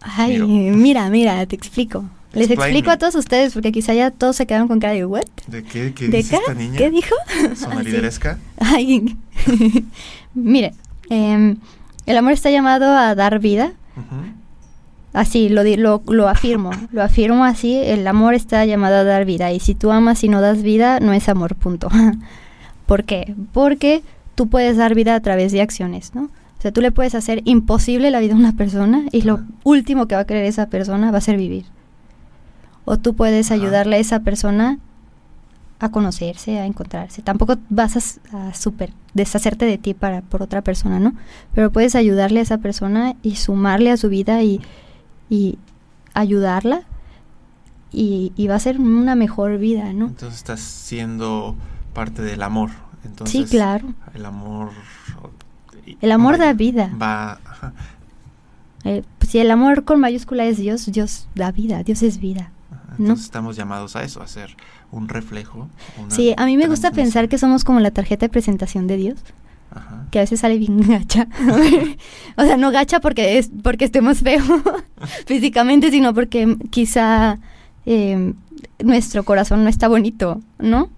[0.00, 0.76] Ay, Miro.
[0.76, 2.04] mira, mira, te explico.
[2.32, 2.92] Les Explain explico me.
[2.92, 5.24] a todos ustedes porque quizá ya todos se quedaron con cara de ¿what?
[5.46, 6.36] ¿De qué, qué ¿De dice qué?
[6.36, 6.76] esta niña?
[6.76, 7.14] ¿Qué dijo?
[7.56, 8.38] ¿Sonarideresca?
[8.60, 9.16] Ay,
[10.36, 10.74] mire,
[11.10, 11.56] em,
[12.06, 13.72] el amor está llamado a dar vida.
[15.12, 19.50] Así, lo, lo, lo afirmo, lo afirmo así, el amor está llamado a dar vida
[19.50, 21.88] y si tú amas y no das vida, no es amor, punto.
[22.86, 23.34] ¿Por qué?
[23.52, 24.02] Porque
[24.34, 26.24] tú puedes dar vida a través de acciones, ¿no?
[26.24, 30.06] O sea, tú le puedes hacer imposible la vida a una persona y lo último
[30.06, 31.64] que va a querer esa persona va a ser vivir.
[32.84, 34.78] O tú puedes ayudarle a esa persona
[35.78, 37.22] a conocerse, a encontrarse.
[37.22, 41.14] Tampoco vas a, super deshacerte de ti para por otra persona, ¿no?
[41.54, 44.60] Pero puedes ayudarle a esa persona y sumarle a su vida y,
[45.28, 45.58] y
[46.14, 46.82] ayudarla
[47.92, 50.06] y, y va a ser una mejor vida, ¿no?
[50.06, 51.56] Entonces estás siendo
[51.92, 52.70] parte del amor.
[53.04, 53.94] Entonces, sí, claro.
[54.14, 54.70] El amor.
[56.00, 56.90] El amor da vida.
[57.00, 57.38] Va.
[58.84, 62.52] Eh, pues, si el amor con mayúscula es Dios, Dios da vida, Dios es vida.
[62.98, 64.56] Entonces estamos llamados a eso, a ser
[64.90, 65.68] un reflejo.
[66.08, 69.18] Sí, a mí me gusta pensar que somos como la tarjeta de presentación de Dios,
[69.70, 70.06] Ajá.
[70.10, 71.28] que a veces sale bien gacha.
[72.36, 74.44] o sea, no gacha porque es porque estemos feos
[75.26, 77.38] físicamente, sino porque quizá
[77.84, 78.32] eh,
[78.82, 80.90] nuestro corazón no está bonito, ¿no?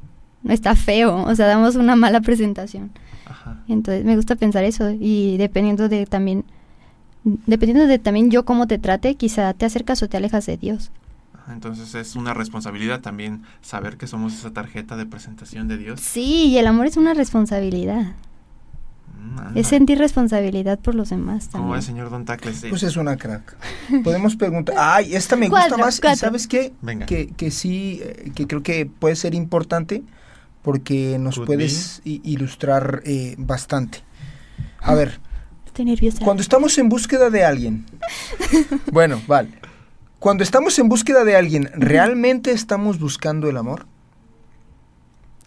[0.42, 2.90] No está feo, o sea, damos una mala presentación.
[3.26, 3.62] Ajá.
[3.68, 6.44] Entonces me gusta pensar eso y dependiendo de también,
[7.24, 10.90] dependiendo de también yo cómo te trate, quizá te acercas o te alejas de Dios.
[11.50, 16.00] Entonces es una responsabilidad también saber que somos esa tarjeta de presentación de Dios.
[16.00, 18.12] Sí, y el amor es una responsabilidad.
[19.18, 19.60] Mm, anda.
[19.60, 21.78] Es sentir responsabilidad por los demás ¿Cómo también.
[21.80, 22.58] es, señor Don Tacles?
[22.60, 22.68] Sí.
[22.68, 23.56] Pues es una crack.
[24.04, 24.74] Podemos preguntar.
[24.78, 26.00] Ay, esta me gusta Cuatro, más.
[26.14, 26.72] ¿Y sabes qué?
[26.82, 27.06] Venga.
[27.06, 30.02] Que, que sí, eh, que creo que puede ser importante
[30.62, 34.02] porque nos Could puedes i- ilustrar eh, bastante.
[34.80, 35.18] A ver,
[35.66, 36.24] Estoy nerviosa.
[36.24, 37.86] cuando estamos en búsqueda de alguien.
[38.92, 39.50] Bueno, vale.
[40.18, 43.86] Cuando estamos en búsqueda de alguien, ¿realmente estamos buscando el amor?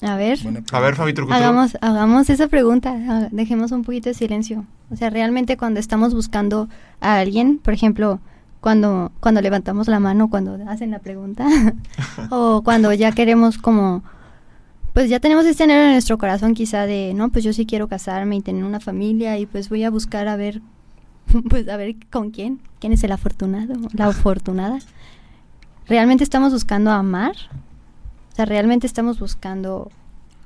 [0.01, 0.39] A ver,
[0.71, 0.95] A ver.
[0.95, 2.89] Fabi hagamos, hagamos esa pregunta.
[2.91, 4.65] ha- Dejemos un poquito de silencio.
[4.89, 6.69] O sea, realmente cuando estamos buscando
[7.01, 8.19] a alguien, por ejemplo,
[8.61, 11.45] cuando, cuando levantamos la mano, cuando hacen la pregunta,
[12.31, 14.03] o cuando ya queremos como,
[14.93, 17.87] pues ya tenemos este anhelo en nuestro corazón quizá de, no, pues yo sí quiero
[17.87, 20.61] casarme y tener una familia y pues voy a buscar a ver,
[21.49, 24.79] pues a ver con quién, quién es el afortunado, la afortunada.
[25.87, 27.33] ¿Realmente estamos buscando amar?
[28.31, 29.91] O sea, ¿realmente estamos buscando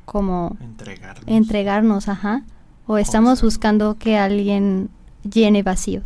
[0.06, 1.24] como Entregarnos.
[1.28, 2.44] entregarnos, ajá?
[2.88, 4.90] ¿O estamos buscando que alguien
[5.24, 6.04] llene vacíos?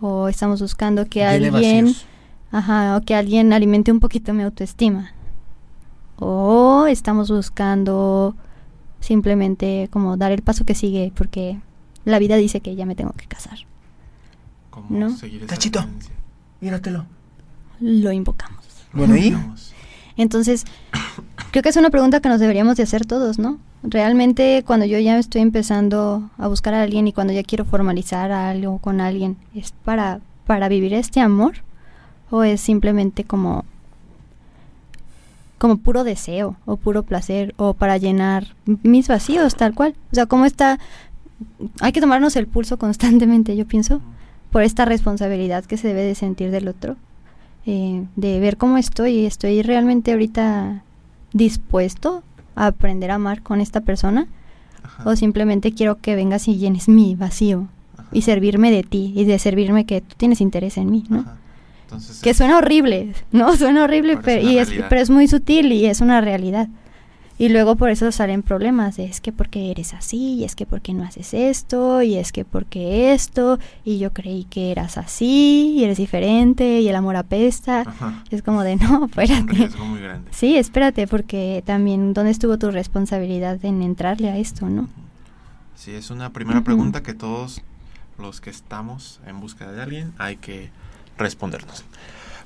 [0.00, 2.06] ¿O estamos buscando que Llene alguien, vacíos.
[2.52, 5.12] ajá, o que alguien alimente un poquito mi autoestima?
[6.16, 8.34] ¿O estamos buscando
[9.00, 11.58] simplemente como dar el paso que sigue porque
[12.04, 13.58] la vida dice que ya me tengo que casar?
[14.70, 15.10] ¿Cómo ¿no?
[15.16, 15.80] seguir esa Tachito.
[15.80, 16.14] tendencia?
[16.60, 17.06] Míratelo.
[17.80, 18.64] Lo invocamos.
[18.92, 19.36] Bueno, ¿y?
[20.16, 20.64] Entonces,
[21.50, 23.58] creo que es una pregunta que nos deberíamos de hacer todos, ¿no?
[23.82, 28.30] Realmente cuando yo ya estoy empezando a buscar a alguien y cuando ya quiero formalizar
[28.30, 31.54] algo con alguien, ¿es para, para vivir este amor?
[32.30, 33.64] ¿O es simplemente como,
[35.56, 39.94] como puro deseo o puro placer o para llenar mis vacíos tal cual?
[40.12, 40.78] O sea, ¿cómo está?
[41.80, 44.00] Hay que tomarnos el pulso constantemente, yo pienso,
[44.50, 46.96] por esta responsabilidad que se debe de sentir del otro
[47.66, 49.26] eh, de ver cómo estoy.
[49.26, 50.82] ¿Estoy realmente ahorita
[51.32, 52.22] dispuesto
[52.56, 54.26] a aprender a amar con esta persona?
[54.82, 55.08] Ajá.
[55.08, 58.08] ¿O simplemente quiero que vengas y llenes mi vacío Ajá.
[58.12, 61.20] y servirme de ti y de servirme que tú tienes interés en mí, ¿no?
[61.20, 61.36] Ajá.
[61.84, 63.56] Entonces, Que suena horrible, ¿no?
[63.56, 64.86] Suena horrible, Pero es pero, una y es, realidad.
[64.88, 66.68] pero es muy sutil y es una realidad.
[67.40, 70.66] Y luego por eso salen problemas, de, es que porque eres así, y es que
[70.66, 75.72] porque no haces esto, y es que porque esto, y yo creí que eras así,
[75.74, 77.80] y eres diferente, y el amor apesta.
[77.80, 78.22] Ajá.
[78.30, 79.54] Es como de, no, Un espérate.
[79.54, 80.30] riesgo muy grande.
[80.34, 84.90] Sí, espérate, porque también, ¿dónde estuvo tu responsabilidad en entrarle a esto, no?
[85.76, 87.62] Sí, es una primera pregunta que todos
[88.18, 90.68] los que estamos en busca de alguien hay que
[91.16, 91.84] respondernos.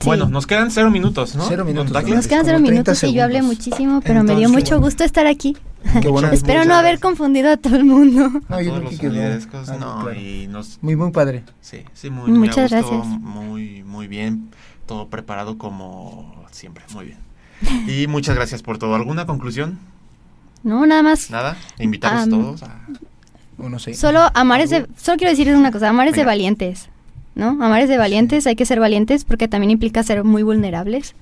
[0.01, 0.07] Sí.
[0.07, 1.45] Bueno, nos quedan cero minutos, ¿no?
[1.49, 1.92] Cero minutos?
[1.92, 4.80] Nos quedan como cero 30 minutos y yo hablé muchísimo, pero me dio Entonces, mucho
[4.80, 5.57] gusto estar aquí.
[6.03, 6.28] Qué bueno.
[6.28, 7.01] Muchas- Espero no muchas haber gracias.
[7.01, 8.28] confundido a todo el mundo.
[8.49, 9.11] No, A yo todos creo los que quedó.
[9.12, 10.20] solidarescos, Ah, no, claro.
[10.20, 10.78] y nos...
[10.82, 11.45] Muy, muy padre.
[11.61, 13.07] Sí, sí, muy, Muchas gusto, gracias.
[13.20, 14.51] Muy, muy bien,
[14.86, 17.18] todo preparado como siempre, muy bien.
[17.88, 18.95] Y muchas gracias por todo.
[18.95, 19.78] ¿Alguna conclusión?
[20.62, 21.30] No, nada más.
[21.30, 21.57] ¿Nada?
[21.78, 22.80] Invitarlos Am, todos a...
[23.57, 23.95] No sé.
[23.95, 26.88] Solo amar es de, solo quiero decir una cosa, amar es de valientes,
[27.35, 27.49] ¿no?
[27.49, 31.14] Amar es de valientes, hay que ser valientes porque también implica ser muy vulnerables.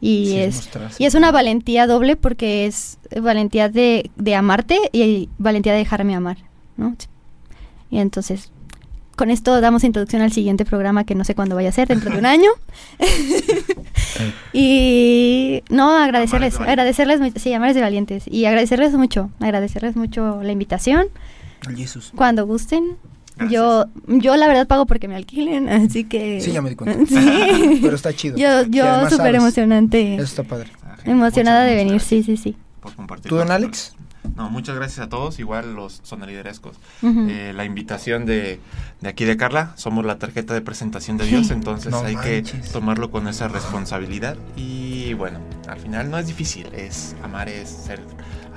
[0.00, 1.02] Y, Sí, es mostrarse.
[1.02, 6.14] y es una valentía doble porque es valentía de, de amarte y valentía de dejarme
[6.14, 6.36] amar,
[6.76, 6.94] ¿no?
[7.90, 8.52] Y entonces,
[9.16, 12.12] con esto damos introducción al siguiente programa que no sé cuándo vaya a ser, dentro
[12.12, 12.50] de un año.
[14.52, 18.24] y no, agradecerles, agradecerles mucho, sí, amar es de valientes.
[18.28, 21.08] Y agradecerles mucho, agradecerles mucho la invitación,
[21.76, 22.12] Jesús.
[22.14, 22.96] cuando gusten.
[23.50, 26.40] Yo, yo la verdad pago porque me alquilen, así que...
[26.40, 26.98] Sí, ya me di cuenta.
[27.08, 27.78] Sí.
[27.82, 28.36] Pero está chido.
[28.36, 30.14] Yo, yo súper emocionante.
[30.14, 30.70] Eso está padre.
[30.82, 30.96] Ah.
[31.04, 32.56] Emocionada de venir, sí, sí, sí.
[32.80, 33.50] por compartir ¿Tú, don.
[33.50, 33.94] Alex?
[34.36, 36.76] No, muchas gracias a todos, igual los sonaliderescos.
[37.02, 37.28] Ujú.
[37.30, 38.60] Eh, la invitación de,
[39.00, 42.50] de aquí de Carla, somos la tarjeta de presentación de Dios, entonces No hay manches.
[42.52, 47.70] que tomarlo con esa responsabilidad y bueno, al final no es difícil, es amar, es
[47.70, 48.00] ser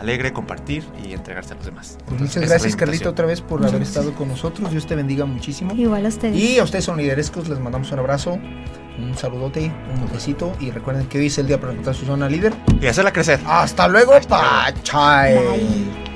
[0.02, 1.98] alegre, compartir y entregarse a los demás.
[2.00, 3.98] Pues Entonces, muchas gracias, Carlito, otra vez por Muchas haber gracias.
[4.04, 4.70] estado con nosotros.
[4.72, 5.74] Dios te bendiga muchísimo.
[5.74, 6.36] Igual a ustedes.
[6.36, 8.34] Y a ustedes, soniderescos, les mandamos un abrazo,
[8.98, 10.54] un saludote, un besito.
[10.60, 12.54] Y recuerden que hoy es el día para encontrar su zona líder.
[12.82, 13.40] Y hacerla crecer.
[13.46, 14.82] Hasta luego, Hasta luego.
[14.82, 15.36] Pachay.
[15.38, 16.11] Bye.